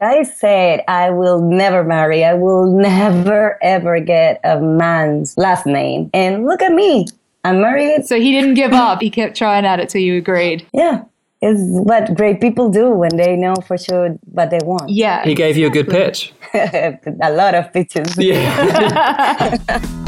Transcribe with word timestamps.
I 0.00 0.22
said 0.24 0.82
I 0.88 1.10
will 1.10 1.40
never 1.40 1.84
marry. 1.84 2.24
I 2.24 2.34
will 2.34 2.66
never 2.66 3.58
ever 3.62 4.00
get 4.00 4.40
a 4.44 4.60
man's 4.60 5.36
last 5.38 5.66
name. 5.66 6.10
And 6.12 6.44
look 6.44 6.62
at 6.62 6.72
me. 6.72 7.06
I'm 7.44 7.60
married. 7.60 8.06
So 8.06 8.18
he 8.18 8.32
didn't 8.32 8.54
give 8.54 8.72
up. 8.72 9.00
He 9.00 9.10
kept 9.10 9.36
trying 9.36 9.64
at 9.66 9.78
it 9.78 9.88
till 9.88 10.00
you 10.00 10.16
agreed. 10.16 10.66
Yeah. 10.72 11.04
It's 11.42 11.60
what 11.60 12.14
great 12.14 12.40
people 12.40 12.70
do 12.70 12.90
when 12.90 13.16
they 13.16 13.36
know 13.36 13.54
for 13.66 13.76
sure 13.76 14.16
what 14.32 14.50
they 14.50 14.60
want. 14.62 14.88
Yeah. 14.88 15.22
He 15.24 15.34
gave 15.34 15.58
you 15.58 15.66
a 15.66 15.70
good 15.70 15.88
pitch. 15.88 16.32
a 16.54 17.30
lot 17.32 17.54
of 17.54 17.70
pitches. 17.72 18.16
Yeah. 18.16 19.58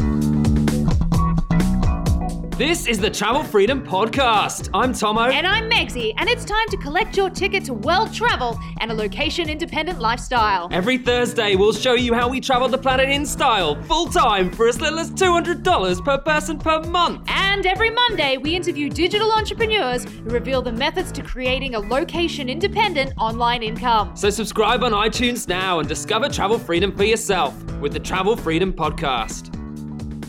this 2.59 2.87
is 2.87 2.99
the 2.99 3.11
Travel 3.11 3.45
Freedom 3.45 3.85
Podcast. 3.85 4.71
I'm 4.73 4.95
Tomo. 4.95 5.25
And 5.25 5.47
I'm 5.47 5.69
Megsy, 5.71 6.15
and 6.17 6.27
it's 6.27 6.43
time 6.43 6.67
to 6.69 6.79
collect 6.79 7.15
your 7.15 7.29
ticket 7.29 7.65
to 7.67 7.75
world 7.75 8.15
travel 8.15 8.59
and 8.81 8.91
a 8.91 8.95
location 8.95 9.51
independent 9.51 10.01
lifestyle. 10.01 10.69
Every 10.71 10.97
Thursday, 10.97 11.55
we'll 11.55 11.75
show 11.75 11.93
you 11.93 12.15
how 12.15 12.29
we 12.31 12.41
travel 12.41 12.67
the 12.69 12.79
planet 12.79 13.11
in 13.11 13.27
style, 13.27 13.81
full 13.83 14.07
time, 14.07 14.51
for 14.51 14.69
as 14.69 14.81
little 14.81 14.99
as 14.99 15.11
$200 15.11 16.03
per 16.03 16.19
person 16.19 16.59
per 16.59 16.81
month. 16.81 17.25
And 17.29 17.67
every 17.67 17.91
Monday, 17.91 18.39
we 18.39 18.57
interview 18.57 18.89
digital 18.89 19.33
entrepreneurs 19.33 20.05
who 20.05 20.31
reveal 20.31 20.63
the 20.63 20.73
methods 20.73 21.13
to 21.13 21.23
creating 21.23 21.75
a 21.75 21.81
location 21.81 22.49
independent 22.49 23.13
online 23.19 23.63
income. 23.63 24.17
So 24.17 24.31
subscribe 24.31 24.83
on 24.83 24.93
iTunes 24.93 25.47
now 25.47 25.81
and 25.81 25.89
discover 25.89 26.31
travel 26.31 26.59
freedom 26.59 26.97
for 26.97 27.05
yourself 27.05 27.55
with 27.81 27.93
the 27.93 28.01
Travel 28.01 28.35
Freedom 28.35 28.73
Podcast. 28.73 29.66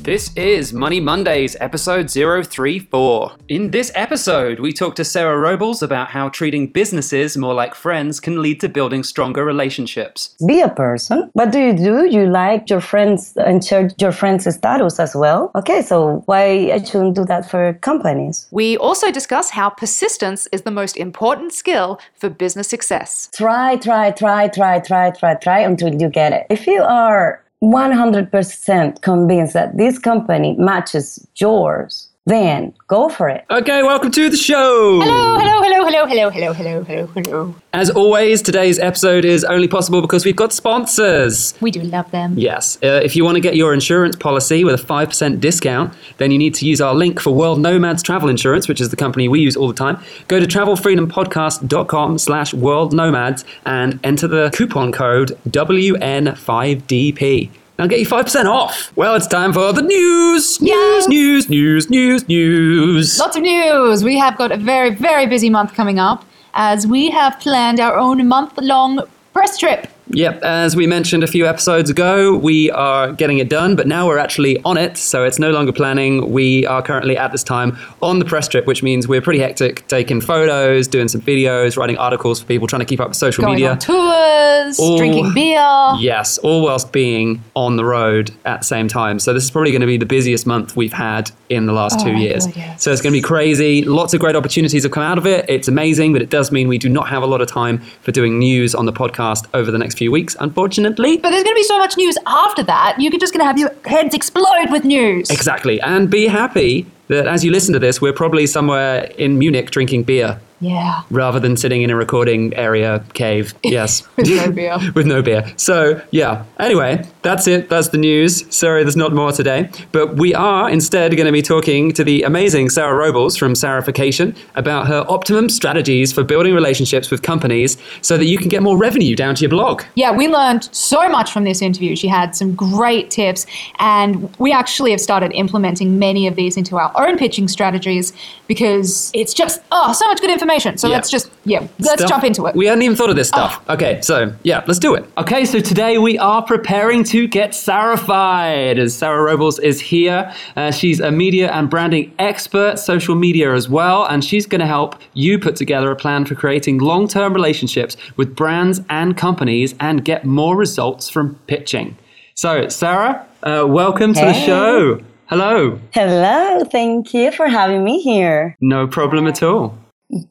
This 0.08 0.32
is 0.38 0.72
Money 0.72 1.02
Mondays, 1.02 1.58
episode 1.60 2.10
034. 2.10 3.34
In 3.50 3.72
this 3.72 3.92
episode, 3.94 4.58
we 4.58 4.72
talk 4.72 4.96
to 4.96 5.04
Sarah 5.04 5.38
Robles 5.38 5.84
about 5.84 6.08
how 6.08 6.30
treating 6.30 6.68
businesses 6.68 7.36
more 7.36 7.54
like 7.54 7.76
friends 7.76 8.22
can 8.22 8.42
lead 8.42 8.62
to 8.62 8.70
building 8.70 9.04
stronger 9.04 9.44
relationships. 9.44 10.34
Be 10.48 10.62
a 10.62 10.70
person. 10.70 11.30
What 11.34 11.52
do 11.52 11.60
you 11.60 11.74
do? 11.74 12.06
You 12.06 12.26
like 12.26 12.70
your 12.70 12.80
friends 12.80 13.36
and 13.36 13.62
share 13.62 13.92
your 14.00 14.14
friends' 14.14 14.48
status 14.56 14.98
as 14.98 15.14
well. 15.14 15.52
Okay, 15.56 15.81
so 15.81 16.24
why 16.26 16.72
I 16.72 16.81
shouldn't 16.81 17.16
do 17.16 17.26
that 17.26 17.52
for 17.52 17.74
companies? 17.81 18.48
We 18.50 18.78
also 18.78 19.12
discuss 19.12 19.50
how 19.50 19.72
persistence 19.72 20.48
is 20.53 20.62
the 20.62 20.72
most 20.72 20.96
important 20.96 21.52
skill 21.52 22.00
for 22.14 22.30
business 22.30 22.70
success. 22.70 23.30
Try, 23.34 23.76
try, 23.76 24.12
try, 24.12 24.48
try, 24.48 24.80
try, 24.80 25.12
try, 25.12 25.34
try 25.34 25.59
until 25.59 25.94
you 25.94 26.08
get 26.08 26.31
it. 26.31 26.48
If 26.50 26.66
you 26.66 26.81
are 26.81 27.44
100% 27.63 29.02
convinced 29.02 29.53
that 29.53 29.77
this 29.77 29.97
company 29.97 30.55
matches 30.59 31.27
yours, 31.38 32.09
then 32.28 32.73
go 32.88 33.09
for 33.09 33.30
it. 33.30 33.45
Okay, 33.50 33.81
welcome 33.83 34.11
to 34.11 34.30
the 34.30 34.38
show. 34.38 35.00
Hello, 35.02 35.39
hello, 35.39 35.61
hello, 35.61 35.86
hello, 35.86 36.06
hello, 36.06 36.30
hello, 36.30 36.53
hello, 36.53 36.84
hello, 36.84 37.08
hello. 37.08 37.56
As 37.72 37.89
always, 37.89 38.42
today's 38.42 38.80
episode 38.80 39.23
is 39.23 39.45
only 39.45 39.69
possible 39.69 40.02
because 40.02 40.25
we've 40.25 40.36
got 40.36 40.52
sponsors. 40.52 41.53
We 41.61 41.72
do 41.72 41.81
love 41.81 42.11
them. 42.11 42.38
Yes. 42.38 42.78
Uh, 42.84 43.00
if 43.03 43.16
you 43.16 43.23
want 43.23 43.36
to 43.36 43.42
get 43.42 43.56
your 43.56 43.73
insurance 43.73 44.17
policy 44.17 44.66
with 44.66 44.80
a 44.80 44.84
5% 44.84 45.39
discount, 45.39 45.94
then 46.17 46.31
you 46.31 46.38
need 46.38 46.53
to 46.56 46.66
use 46.66 46.81
our 46.81 46.94
link 46.94 47.22
for 47.22 47.31
World 47.31 47.61
Nomads 47.61 48.03
Travel 48.03 48.28
Insurance, 48.28 48.67
which 48.67 48.81
is 48.81 48.89
the 48.89 48.97
company 48.97 49.30
we 49.30 49.39
use 49.39 49.56
all 49.56 49.69
the 49.69 49.73
time. 49.73 49.97
Go 50.28 50.39
to 50.39 50.45
travelfreedompodcast.com 50.45 52.17
slash 52.17 52.53
world 52.53 52.94
nomads 52.94 53.45
and 53.66 54.00
enter 54.03 54.28
the 54.28 54.52
coupon 54.53 54.91
code 54.91 55.38
WN5DP. 55.47 57.52
I'll 57.80 57.88
get 57.88 58.00
you 58.00 58.08
5% 58.08 58.45
off. 58.45 58.92
Well, 58.95 59.14
it's 59.14 59.28
time 59.28 59.53
for 59.53 59.72
the 59.72 59.83
news. 59.83 60.59
News, 60.59 61.08
news, 61.08 61.47
news, 61.47 61.89
news, 61.89 62.28
news. 62.28 63.19
Lots 63.19 63.36
of 63.36 63.44
news. 63.44 64.03
We 64.03 64.17
have 64.17 64.36
got 64.36 64.52
a 64.52 64.58
very, 64.58 64.95
very 64.95 65.28
busy 65.28 65.50
month 65.50 65.75
coming 65.75 66.00
up 66.00 66.25
as 66.56 66.88
we 66.88 67.11
have 67.11 67.39
planned 67.39 67.80
our 67.80 67.95
own 67.95 68.28
month 68.28 68.58
long 68.58 69.02
press 69.31 69.59
trip. 69.59 69.88
Yep, 70.09 70.41
as 70.44 70.75
we 70.75 70.88
mentioned 70.88 71.23
a 71.23 71.27
few 71.27 71.45
episodes 71.45 71.89
ago, 71.89 72.36
we 72.38 72.72
are 72.72 73.11
getting 73.11 73.39
it 73.39 73.50
done, 73.50 73.75
but 73.75 73.88
now 73.88 74.08
we're 74.08 74.17
actually 74.17 74.61
on 74.63 74.77
it, 74.77 74.97
so 74.97 75.23
it's 75.25 75.38
no 75.38 75.52
longer 75.52 75.73
planning. 75.73 76.31
We 76.31 76.66
are 76.66 76.81
currently 76.81 77.18
at 77.18 77.31
this 77.34 77.44
time 77.44 77.78
on 78.01 78.19
the 78.19 78.25
press 78.25 78.47
trip, 78.47 78.66
which 78.67 78.81
means 78.81 79.07
we're 79.07 79.22
pretty 79.22 79.40
hectic, 79.40 79.85
taking 79.88 80.22
photos, 80.22 80.88
doing 80.88 81.09
some 81.09 81.22
videos, 81.22 81.75
writing 81.78 81.97
articles 81.97 82.40
for 82.40 82.47
people, 82.47 82.67
trying 82.67 82.79
to 82.79 82.85
keep 82.85 83.01
up 83.01 83.09
with 83.09 83.17
social 83.17 83.41
Going 83.44 83.56
media. 83.56 83.72
on 83.72 83.79
tours, 83.79 84.79
All- 84.79 84.97
drinking 84.97 85.34
beer. 85.34 85.57
Yes, 86.00 86.38
all 86.38 86.62
whilst 86.63 86.91
being 86.94 87.44
on 87.56 87.75
the 87.75 87.84
road 87.84 88.31
at 88.46 88.62
the 88.62 88.66
same 88.66 88.88
time. 88.88 89.19
So 89.19 89.34
this 89.34 89.44
is 89.44 89.51
probably 89.51 89.72
going 89.72 89.81
to 89.81 89.88
be 89.88 89.97
the 89.97 90.06
busiest 90.06 90.47
month 90.47 90.75
we've 90.78 90.94
had 90.94 91.31
in 91.50 91.66
the 91.66 91.73
last 91.73 92.00
oh 92.00 92.06
two 92.06 92.13
years. 92.13 92.46
God, 92.46 92.56
yes. 92.56 92.84
So 92.84 92.91
it's 92.91 93.01
going 93.01 93.12
to 93.13 93.17
be 93.17 93.22
crazy. 93.22 93.84
Lots 93.84 94.13
of 94.13 94.19
great 94.22 94.35
opportunities 94.35 94.84
have 94.84 94.91
come 94.91 95.03
out 95.03 95.17
of 95.17 95.28
it. 95.28 95.46
It's 95.50 95.67
amazing, 95.67 96.13
but 96.13 96.22
it 96.22 96.29
does 96.29 96.51
mean 96.51 96.67
we 96.69 96.78
do 96.78 96.88
not 96.90 97.09
have 97.09 97.23
a 97.23 97.28
lot 97.28 97.41
of 97.41 97.47
time 97.50 97.79
for 98.01 98.12
doing 98.13 98.40
news 98.40 98.73
on 98.73 98.85
the 98.85 98.94
podcast 98.94 99.46
over 99.53 99.69
the 99.69 99.78
next 99.78 99.97
few 99.97 100.12
weeks, 100.12 100.35
unfortunately. 100.40 101.18
But 101.18 101.31
there's 101.31 101.44
going 101.44 101.56
to 101.56 101.59
be 101.59 101.63
so 101.63 101.78
much 101.78 101.97
news 101.97 102.18
after 102.25 102.63
that, 102.63 102.96
you're 103.00 103.12
just 103.18 103.34
going 103.34 103.41
to 103.41 103.46
have 103.46 103.58
your 103.58 103.74
heads 103.85 104.13
explode 104.16 104.72
with 104.72 104.84
news. 104.84 105.30
Exactly. 105.30 105.81
And 105.81 106.09
be 106.09 106.28
happy 106.28 106.85
that 107.08 107.28
as 107.28 107.44
you 107.44 107.52
listen 107.52 107.74
to 107.74 107.80
this, 107.80 108.02
we're 108.02 108.13
probably 108.13 108.47
somewhere 108.47 109.06
in 109.18 109.38
Munich 109.38 109.72
drinking 109.72 110.03
beer 110.03 110.40
Yeah. 110.59 111.03
rather 111.12 111.40
than 111.40 111.56
sitting 111.56 111.84
in 111.84 111.90
a 111.90 111.95
recording 111.95 112.53
area 112.56 113.03
cave. 113.13 113.53
Yes. 113.68 114.07
With 114.16 114.29
no 114.29 114.51
beer. 114.51 114.78
With 114.95 115.06
no 115.06 115.22
beer. 115.22 115.53
So, 115.57 116.01
yeah. 116.12 116.45
Anyway, 116.57 117.06
that's 117.22 117.45
it. 117.47 117.69
That's 117.69 117.90
the 117.90 117.97
news. 117.97 118.45
Sorry, 118.56 118.81
there's 118.84 118.96
not 118.96 119.13
more 119.13 119.31
today. 119.34 119.69
But 119.91 120.16
we 120.16 120.34
are 120.34 120.69
instead 120.69 121.16
going 121.17 121.25
to 121.25 121.31
be 121.34 121.41
talking 121.41 121.91
to 121.94 122.03
the 122.03 122.23
amazing 122.23 122.69
Sarah 122.69 122.96
Robles 122.96 123.35
from 123.35 123.53
Sarification 123.53 124.35
about 124.56 124.88
her 124.88 125.06
optimum 125.09 125.50
strategies 125.50 126.13
for 126.13 126.23
building 126.23 126.53
relationships 126.56 127.12
with 127.12 127.22
companies 127.23 127.78
so 128.01 128.17
that 128.17 128.25
you 128.25 128.38
can 128.38 128.47
get 128.47 128.63
more 128.63 128.78
revenue 128.78 129.16
down 129.16 129.35
to 129.35 129.41
your 129.41 129.50
blog. 129.50 129.84
Yeah, 129.96 130.12
we 130.16 130.28
learned 130.29 130.69
so 130.73 131.07
much 131.09 131.31
from 131.31 131.44
this 131.44 131.62
interview. 131.62 131.96
She 131.96 132.07
had 132.07 132.35
some 132.35 132.56
great 132.56 133.12
tips, 133.12 133.46
and 133.79 134.34
we 134.40 134.53
actually 134.53 134.91
have 134.91 135.01
started 135.01 135.34
implementing 135.34 136.00
many 136.00 136.25
of 136.25 136.35
these 136.35 136.56
into 136.57 136.78
our 136.78 136.91
own 136.96 137.17
pitching 137.17 137.47
strategies 137.50 138.13
because 138.47 139.12
it's 139.13 139.34
just, 139.34 139.62
oh, 139.72 139.91
so 139.91 140.06
much 140.07 140.22
good 140.22 140.31
information. 140.31 140.47
So 140.47 140.88
Yeah. 140.88 140.96
let's 140.96 141.09
just, 141.09 141.30
yeah, 141.46 141.59
let's 141.80 142.02
stuff. 142.02 142.09
jump 142.09 142.24
into 142.24 142.46
it. 142.46 142.56
We 142.56 142.68
hadn't 142.68 142.81
even 142.81 142.96
thought 142.96 143.09
of 143.09 143.16
this 143.16 143.28
stuff. 143.28 143.59
Okay, 143.69 144.00
so 144.02 144.31
yeah, 144.44 144.63
let's 144.66 144.80
do 144.80 144.96
it. 144.96 145.06
Okay, 145.18 145.44
so 145.46 145.59
today 145.59 145.97
we 145.97 146.18
are 146.18 146.41
preparing 146.41 147.03
to 147.06 147.28
get 147.28 147.52
Sarified. 147.52 148.78
As 148.80 148.96
Sarah 148.96 149.24
Robles 149.24 149.59
is 149.59 149.80
here, 149.81 150.34
uh, 150.56 150.72
she's 150.72 151.00
a 151.00 151.12
media 151.12 151.52
and 151.52 151.69
branding 151.69 152.13
expert, 152.18 152.80
social 152.80 153.16
media 153.16 153.53
as 153.53 153.68
well, 153.69 154.06
and 154.06 154.24
she's 154.24 154.46
going 154.46 154.62
to 154.62 154.68
help 154.68 154.96
you 155.13 155.38
put 155.38 155.56
together 155.56 155.91
a 155.91 155.96
plan 155.96 156.25
for 156.25 156.35
creating 156.35 156.78
long-term 156.79 157.34
relationships 157.34 157.97
with 158.16 158.35
brands 158.35 158.81
and 158.90 159.18
companies 159.18 159.75
and 159.79 160.06
get 160.06 160.24
more 160.25 160.56
results 160.56 161.09
from 161.09 161.35
pitching. 161.47 161.97
So, 162.35 162.69
Sarah, 162.69 163.25
uh, 163.44 163.66
welcome 163.68 164.14
to 164.14 164.22
the 164.22 164.34
show. 164.34 165.02
Hello. 165.25 165.79
Hello, 165.91 166.64
thank 166.72 167.14
you 167.14 167.31
for 167.31 167.47
having 167.47 167.84
me 167.84 168.00
here. 168.02 168.56
No 168.62 168.88
problem 168.88 169.28
at 169.28 169.44
all. 169.44 169.78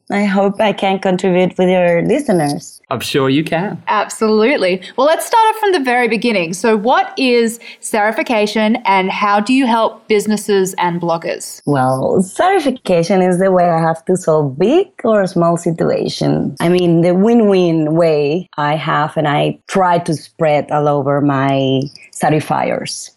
I 0.09 0.25
hope 0.25 0.59
I 0.59 0.73
can 0.73 0.97
contribute 0.97 1.55
with 1.57 1.69
your 1.69 2.01
listeners. 2.01 2.81
I'm 2.89 2.99
sure 2.99 3.29
you 3.29 3.43
can. 3.43 3.81
Absolutely. 3.87 4.81
Well, 4.97 5.05
let's 5.05 5.25
start 5.25 5.43
off 5.49 5.59
from 5.59 5.73
the 5.73 5.79
very 5.79 6.07
beginning. 6.07 6.53
So, 6.53 6.75
what 6.75 7.13
is 7.17 7.59
Sarification 7.79 8.81
and 8.85 9.11
how 9.11 9.39
do 9.39 9.53
you 9.53 9.67
help 9.67 10.07
businesses 10.07 10.73
and 10.79 10.99
bloggers? 10.99 11.61
Well, 11.67 12.23
Sarification 12.23 13.27
is 13.27 13.37
the 13.37 13.51
way 13.51 13.65
I 13.65 13.79
have 13.79 14.03
to 14.05 14.17
solve 14.17 14.57
big 14.57 14.87
or 15.03 15.27
small 15.27 15.57
situations. 15.57 16.57
I 16.59 16.69
mean, 16.69 17.01
the 17.01 17.13
win 17.13 17.47
win 17.47 17.93
way 17.95 18.49
I 18.57 18.75
have, 18.75 19.15
and 19.15 19.27
I 19.27 19.59
try 19.67 19.99
to 19.99 20.13
spread 20.15 20.71
all 20.71 20.87
over 20.87 21.21
my 21.21 21.81
certifiers. 22.13 23.11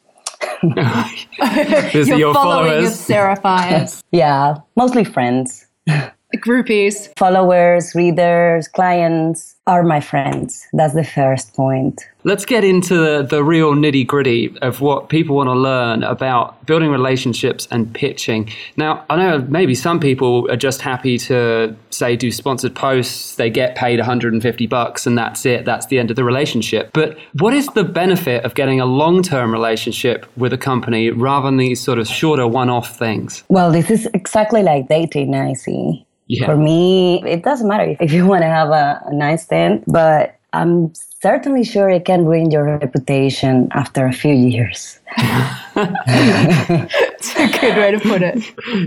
These 1.93 2.11
are 2.11 2.17
Your 2.17 2.19
your 2.19 2.35
following 2.35 2.85
of 2.85 2.95
followers. 2.95 3.07
Seraphires, 3.07 4.03
Yeah, 4.13 4.57
mostly 4.77 5.05
friends. 5.05 5.67
groupies. 6.37 7.11
Followers, 7.17 7.95
readers, 7.95 8.69
clients 8.69 9.57
are 9.67 9.83
my 9.83 10.01
friends. 10.01 10.67
That's 10.73 10.95
the 10.95 11.05
first 11.05 11.55
point. 11.55 12.03
Let's 12.25 12.45
get 12.45 12.65
into 12.65 12.97
the, 12.97 13.23
the 13.23 13.45
real 13.45 13.75
nitty 13.75 14.07
gritty 14.07 14.57
of 14.63 14.81
what 14.81 15.09
people 15.09 15.37
want 15.37 15.49
to 15.49 15.55
learn 15.55 16.03
about 16.03 16.67
building 16.67 16.91
relationships 16.91 17.69
and 17.71 17.93
pitching. 17.95 18.51
Now, 18.77 19.05
I 19.09 19.17
know 19.17 19.39
maybe 19.49 19.75
some 19.75 20.01
people 20.01 20.51
are 20.51 20.57
just 20.57 20.81
happy 20.81 21.19
to 21.19 21.77
say 21.91 22.17
do 22.17 22.31
sponsored 22.31 22.75
posts, 22.75 23.37
they 23.37 23.51
get 23.51 23.77
paid 23.77 23.99
150 23.99 24.67
bucks, 24.67 25.07
and 25.07 25.17
that's 25.17 25.47
it, 25.47 25.65
that's 25.65 25.87
the 25.87 25.99
end 25.99 26.11
of 26.11 26.17
the 26.17 26.25
relationship. 26.25 26.91
But 26.93 27.19
what 27.39 27.55
is 27.55 27.67
the 27.69 27.85
benefit 27.85 28.45
of 28.45 28.55
getting 28.55 28.81
a 28.81 28.87
long 28.87 29.23
term 29.23 29.53
relationship 29.53 30.27
with 30.37 30.53
a 30.53 30.59
company 30.59 31.11
rather 31.11 31.47
than 31.47 31.59
these 31.59 31.81
sort 31.81 31.99
of 31.99 32.09
shorter 32.09 32.47
one 32.47 32.71
off 32.71 32.99
things? 32.99 33.45
Well, 33.49 33.71
this 33.71 33.91
is 33.91 34.07
exactly 34.15 34.63
like 34.63 34.89
dating, 34.89 35.35
I 35.35 35.53
see. 35.53 36.07
Yeah. 36.31 36.47
For 36.47 36.57
me, 36.57 37.21
it 37.27 37.43
doesn't 37.43 37.67
matter 37.67 37.97
if 37.99 38.13
you 38.13 38.25
want 38.25 38.43
to 38.43 38.47
have 38.47 38.69
a, 38.69 39.03
a 39.07 39.13
nice 39.13 39.47
stand, 39.51 39.83
but 39.87 40.39
I'm 40.53 40.93
certainly 41.23 41.65
sure 41.65 41.91
it 41.91 42.05
can 42.05 42.25
ruin 42.25 42.51
your 42.51 42.65
reputation 42.65 43.69
after 43.73 44.07
a 44.07 44.13
few 44.13 44.33
years. 44.33 44.99
That's 45.75 47.37
a 47.37 47.47
good 47.61 47.77
way 47.77 47.91
to 47.91 48.01
put 48.01 48.23
it. 48.23 48.43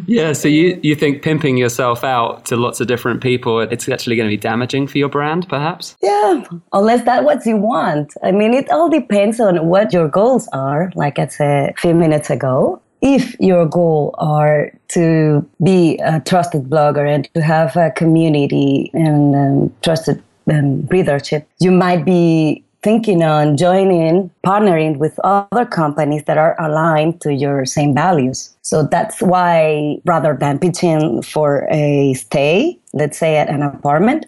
Yeah, 0.08 0.34
so 0.34 0.48
you, 0.48 0.80
you 0.82 0.96
think 0.96 1.22
pimping 1.22 1.58
yourself 1.58 2.04
out 2.04 2.46
to 2.46 2.56
lots 2.56 2.82
of 2.82 2.88
different 2.88 3.22
people, 3.22 3.60
it's 3.60 3.88
actually 3.88 4.16
going 4.16 4.30
to 4.30 4.34
be 4.34 4.40
damaging 4.40 4.88
for 4.88 4.98
your 4.98 5.10
brand, 5.10 5.48
perhaps? 5.48 5.96
Yeah, 6.02 6.44
unless 6.72 7.04
that's 7.06 7.24
what 7.24 7.46
you 7.46 7.58
want. 7.58 8.14
I 8.24 8.32
mean, 8.32 8.54
it 8.54 8.70
all 8.70 8.90
depends 8.90 9.40
on 9.40 9.68
what 9.68 9.94
your 9.94 10.08
goals 10.08 10.48
are, 10.54 10.92
like 10.96 11.20
I 11.20 11.28
said 11.28 11.72
a 11.72 11.82
few 11.82 11.94
minutes 11.94 12.30
ago. 12.30 12.82
If 13.02 13.38
your 13.40 13.66
goal 13.66 14.16
are 14.18 14.72
to 14.90 15.46
be 15.62 15.98
a 15.98 16.22
trusted 16.22 16.64
blogger 16.64 17.06
and 17.06 17.28
to 17.34 17.42
have 17.42 17.76
a 17.76 17.92
community 17.92 18.90
and 18.94 19.36
um, 19.36 19.74
trusted 19.82 20.24
um, 20.52 20.86
readership, 20.88 21.48
you 21.60 21.72
might 21.72 22.06
be 22.06 22.64
thinking 22.84 23.24
on 23.24 23.56
joining, 23.56 24.30
partnering 24.46 24.98
with 24.98 25.18
other 25.24 25.66
companies 25.66 26.24
that 26.26 26.38
are 26.38 26.56
aligned 26.62 27.22
to 27.22 27.34
your 27.34 27.66
same 27.66 27.96
values. 27.96 28.54
So 28.62 28.84
that's 28.84 29.22
why 29.22 30.00
rather 30.06 30.36
than 30.38 30.60
pitching 30.60 31.22
for 31.22 31.66
a 31.72 32.14
stay, 32.16 32.78
let's 32.92 33.18
say 33.18 33.38
at 33.38 33.50
an 33.50 33.64
apartment, 33.64 34.26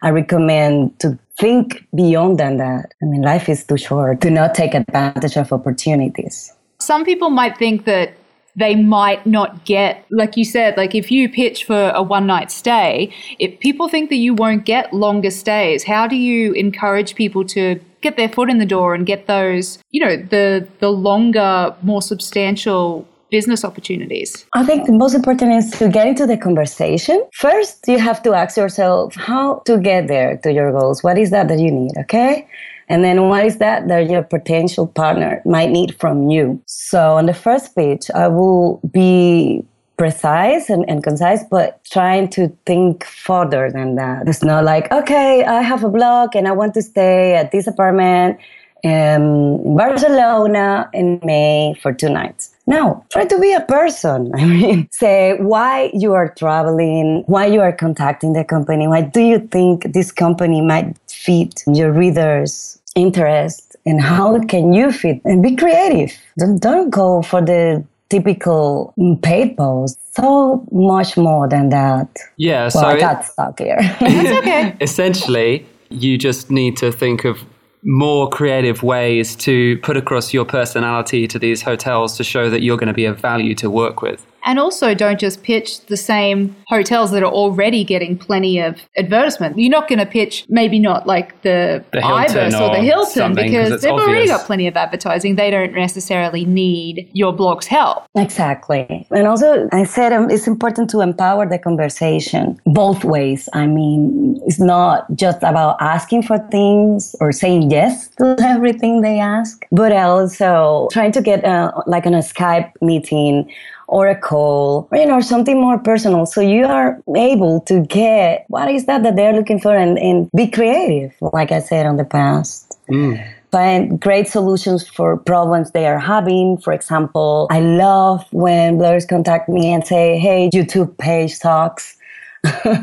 I 0.00 0.10
recommend 0.10 0.98
to 1.00 1.18
think 1.38 1.86
beyond 1.94 2.38
than 2.38 2.56
that. 2.56 2.94
I 3.02 3.04
mean, 3.04 3.22
life 3.22 3.48
is 3.48 3.64
too 3.64 3.76
short 3.76 4.22
to 4.22 4.30
not 4.30 4.54
take 4.54 4.74
advantage 4.74 5.36
of 5.36 5.52
opportunities. 5.52 6.52
Some 6.80 7.04
people 7.04 7.28
might 7.28 7.58
think 7.58 7.84
that 7.84 8.14
they 8.58 8.74
might 8.74 9.24
not 9.24 9.64
get, 9.64 10.04
like 10.10 10.36
you 10.36 10.44
said, 10.44 10.76
like 10.76 10.94
if 10.94 11.10
you 11.10 11.28
pitch 11.28 11.64
for 11.64 11.90
a 11.94 12.02
one 12.02 12.26
night 12.26 12.50
stay, 12.50 13.12
if 13.38 13.58
people 13.60 13.88
think 13.88 14.10
that 14.10 14.16
you 14.16 14.34
won't 14.34 14.64
get 14.64 14.92
longer 14.92 15.30
stays, 15.30 15.84
how 15.84 16.06
do 16.08 16.16
you 16.16 16.52
encourage 16.52 17.14
people 17.14 17.44
to 17.44 17.80
get 18.00 18.16
their 18.16 18.28
foot 18.28 18.50
in 18.50 18.58
the 18.58 18.66
door 18.66 18.94
and 18.94 19.06
get 19.06 19.26
those, 19.26 19.78
you 19.90 20.04
know, 20.04 20.16
the 20.16 20.66
the 20.80 20.90
longer, 20.90 21.74
more 21.82 22.02
substantial 22.02 23.06
business 23.30 23.64
opportunities? 23.64 24.44
I 24.54 24.64
think 24.64 24.86
the 24.86 24.92
most 24.92 25.14
important 25.14 25.52
is 25.52 25.70
to 25.78 25.88
get 25.88 26.08
into 26.08 26.26
the 26.26 26.36
conversation. 26.36 27.24
First, 27.34 27.86
you 27.86 27.98
have 27.98 28.22
to 28.24 28.34
ask 28.34 28.56
yourself 28.56 29.14
how 29.14 29.62
to 29.66 29.78
get 29.78 30.08
there 30.08 30.36
to 30.38 30.52
your 30.52 30.72
goals. 30.72 31.04
What 31.04 31.16
is 31.16 31.30
that 31.30 31.46
that 31.48 31.60
you 31.60 31.70
need? 31.70 31.92
Okay. 31.98 32.48
And 32.88 33.04
then 33.04 33.28
what 33.28 33.44
is 33.44 33.58
that 33.58 33.88
that 33.88 34.08
your 34.08 34.22
potential 34.22 34.86
partner 34.86 35.42
might 35.44 35.70
need 35.70 35.94
from 36.00 36.30
you? 36.30 36.60
So 36.66 37.16
on 37.16 37.26
the 37.26 37.34
first 37.34 37.74
page, 37.76 38.10
I 38.14 38.28
will 38.28 38.80
be 38.90 39.62
precise 39.98 40.70
and, 40.70 40.88
and 40.88 41.02
concise, 41.02 41.44
but 41.50 41.84
trying 41.84 42.28
to 42.28 42.48
think 42.64 43.04
further 43.04 43.70
than 43.70 43.96
that. 43.96 44.28
It's 44.28 44.42
not 44.42 44.64
like, 44.64 44.90
okay, 44.92 45.44
I 45.44 45.60
have 45.60 45.84
a 45.84 45.90
blog 45.90 46.34
and 46.36 46.48
I 46.48 46.52
want 46.52 46.72
to 46.74 46.82
stay 46.82 47.34
at 47.34 47.50
this 47.50 47.66
apartment 47.66 48.38
um, 48.84 49.60
in 49.60 49.76
Barcelona 49.76 50.88
in 50.94 51.20
May 51.24 51.74
for 51.82 51.92
two 51.92 52.08
nights. 52.08 52.54
No, 52.66 53.04
try 53.10 53.24
to 53.24 53.38
be 53.40 53.52
a 53.52 53.60
person. 53.60 54.32
I 54.38 54.44
mean, 54.44 54.88
say 54.92 55.36
why 55.38 55.90
you 55.92 56.12
are 56.12 56.32
traveling, 56.32 57.24
why 57.26 57.46
you 57.46 57.60
are 57.60 57.72
contacting 57.72 58.34
the 58.34 58.44
company, 58.44 58.86
why 58.86 59.02
do 59.02 59.20
you 59.20 59.40
think 59.40 59.92
this 59.92 60.12
company 60.12 60.60
might 60.60 60.96
fit 61.08 61.62
your 61.66 61.90
readers' 61.92 62.77
interest, 62.94 63.76
and 63.86 64.00
how 64.00 64.38
can 64.44 64.72
you 64.72 64.92
fit 64.92 65.20
and 65.24 65.42
be 65.42 65.56
creative. 65.56 66.12
Don't, 66.38 66.60
don't 66.60 66.90
go 66.90 67.22
for 67.22 67.40
the 67.40 67.84
typical 68.08 68.94
paid 69.22 69.56
post. 69.56 69.98
So 70.14 70.66
much 70.72 71.16
more 71.16 71.48
than 71.48 71.68
that. 71.70 72.08
Yeah, 72.36 72.62
well, 72.62 72.70
so 72.70 72.80
I 72.80 72.94
it- 72.94 73.00
got 73.00 73.24
stuck 73.24 73.58
here. 73.58 73.76
That's 74.00 74.38
okay. 74.38 74.76
essentially, 74.80 75.66
you 75.90 76.18
just 76.18 76.50
need 76.50 76.76
to 76.78 76.90
think 76.92 77.24
of 77.24 77.44
more 77.82 78.28
creative 78.28 78.82
ways 78.82 79.36
to 79.36 79.78
put 79.78 79.96
across 79.96 80.34
your 80.34 80.44
personality 80.44 81.28
to 81.28 81.38
these 81.38 81.62
hotels 81.62 82.16
to 82.16 82.24
show 82.24 82.50
that 82.50 82.62
you're 82.62 82.76
going 82.76 82.88
to 82.88 82.92
be 82.94 83.04
of 83.04 83.20
value 83.20 83.54
to 83.54 83.70
work 83.70 84.02
with. 84.02 84.26
And 84.44 84.58
also, 84.58 84.94
don't 84.94 85.20
just 85.20 85.42
pitch 85.42 85.84
the 85.86 85.96
same 85.96 86.54
hotels 86.68 87.10
that 87.10 87.22
are 87.22 87.32
already 87.32 87.84
getting 87.84 88.16
plenty 88.16 88.58
of 88.58 88.80
advertisement. 88.96 89.58
You're 89.58 89.70
not 89.70 89.88
going 89.88 89.98
to 89.98 90.06
pitch, 90.06 90.46
maybe 90.48 90.78
not 90.78 91.06
like 91.06 91.42
the, 91.42 91.84
The 91.92 92.00
Hilton 92.00 92.38
Ibis 92.38 92.54
or 92.54 92.74
the 92.74 92.82
Hilton 92.82 93.34
because 93.34 93.82
they've 93.82 93.92
already 93.92 94.26
got 94.26 94.46
plenty 94.46 94.66
of 94.66 94.76
advertising. 94.76 95.36
They 95.36 95.50
don't 95.50 95.74
necessarily 95.74 96.44
need 96.44 97.10
your 97.12 97.32
blog's 97.32 97.66
help. 97.66 98.04
Exactly. 98.16 99.06
And 99.10 99.26
also, 99.26 99.68
I 99.72 99.84
said 99.84 100.12
um, 100.12 100.30
it's 100.30 100.46
important 100.46 100.90
to 100.90 101.00
empower 101.00 101.46
the 101.48 101.58
conversation 101.58 102.58
both 102.64 103.04
ways. 103.04 103.48
I 103.52 103.66
mean, 103.66 104.40
it's 104.46 104.60
not 104.60 105.06
just 105.14 105.38
about 105.42 105.76
asking 105.80 106.22
for 106.22 106.38
things 106.50 107.14
or 107.20 107.32
saying 107.32 107.70
yes 107.70 108.08
to 108.18 108.36
everything 108.42 109.02
they 109.02 109.18
ask, 109.18 109.64
but 109.70 109.92
also 109.92 110.88
trying 110.92 111.12
to 111.12 111.22
get 111.22 111.44
uh, 111.44 111.72
like 111.86 112.06
on 112.06 112.14
a 112.14 112.18
Skype 112.18 112.72
meeting 112.80 113.50
or 113.88 114.06
a 114.06 114.14
call, 114.14 114.86
or, 114.90 114.98
you 114.98 115.06
know, 115.06 115.20
something 115.20 115.60
more 115.60 115.78
personal. 115.78 116.26
So 116.26 116.40
you 116.40 116.66
are 116.66 117.02
able 117.16 117.60
to 117.62 117.80
get 117.80 118.44
what 118.48 118.70
is 118.70 118.86
that 118.86 119.02
that 119.02 119.16
they're 119.16 119.32
looking 119.32 119.58
for 119.58 119.76
and, 119.76 119.98
and 119.98 120.30
be 120.36 120.46
creative, 120.46 121.14
like 121.32 121.50
I 121.50 121.60
said 121.60 121.86
on 121.86 121.96
the 121.96 122.04
past 122.04 122.68
mm. 122.88 123.34
find 123.50 124.00
great 124.00 124.28
solutions 124.28 124.86
for 124.86 125.16
problems 125.16 125.70
they 125.70 125.86
are 125.86 125.98
having. 125.98 126.58
For 126.58 126.72
example, 126.72 127.48
I 127.50 127.60
love 127.60 128.24
when 128.32 128.78
bloggers 128.78 129.08
contact 129.08 129.48
me 129.48 129.72
and 129.72 129.86
say, 129.86 130.18
hey, 130.18 130.50
YouTube 130.52 130.96
page 130.98 131.34
sucks. 131.34 131.96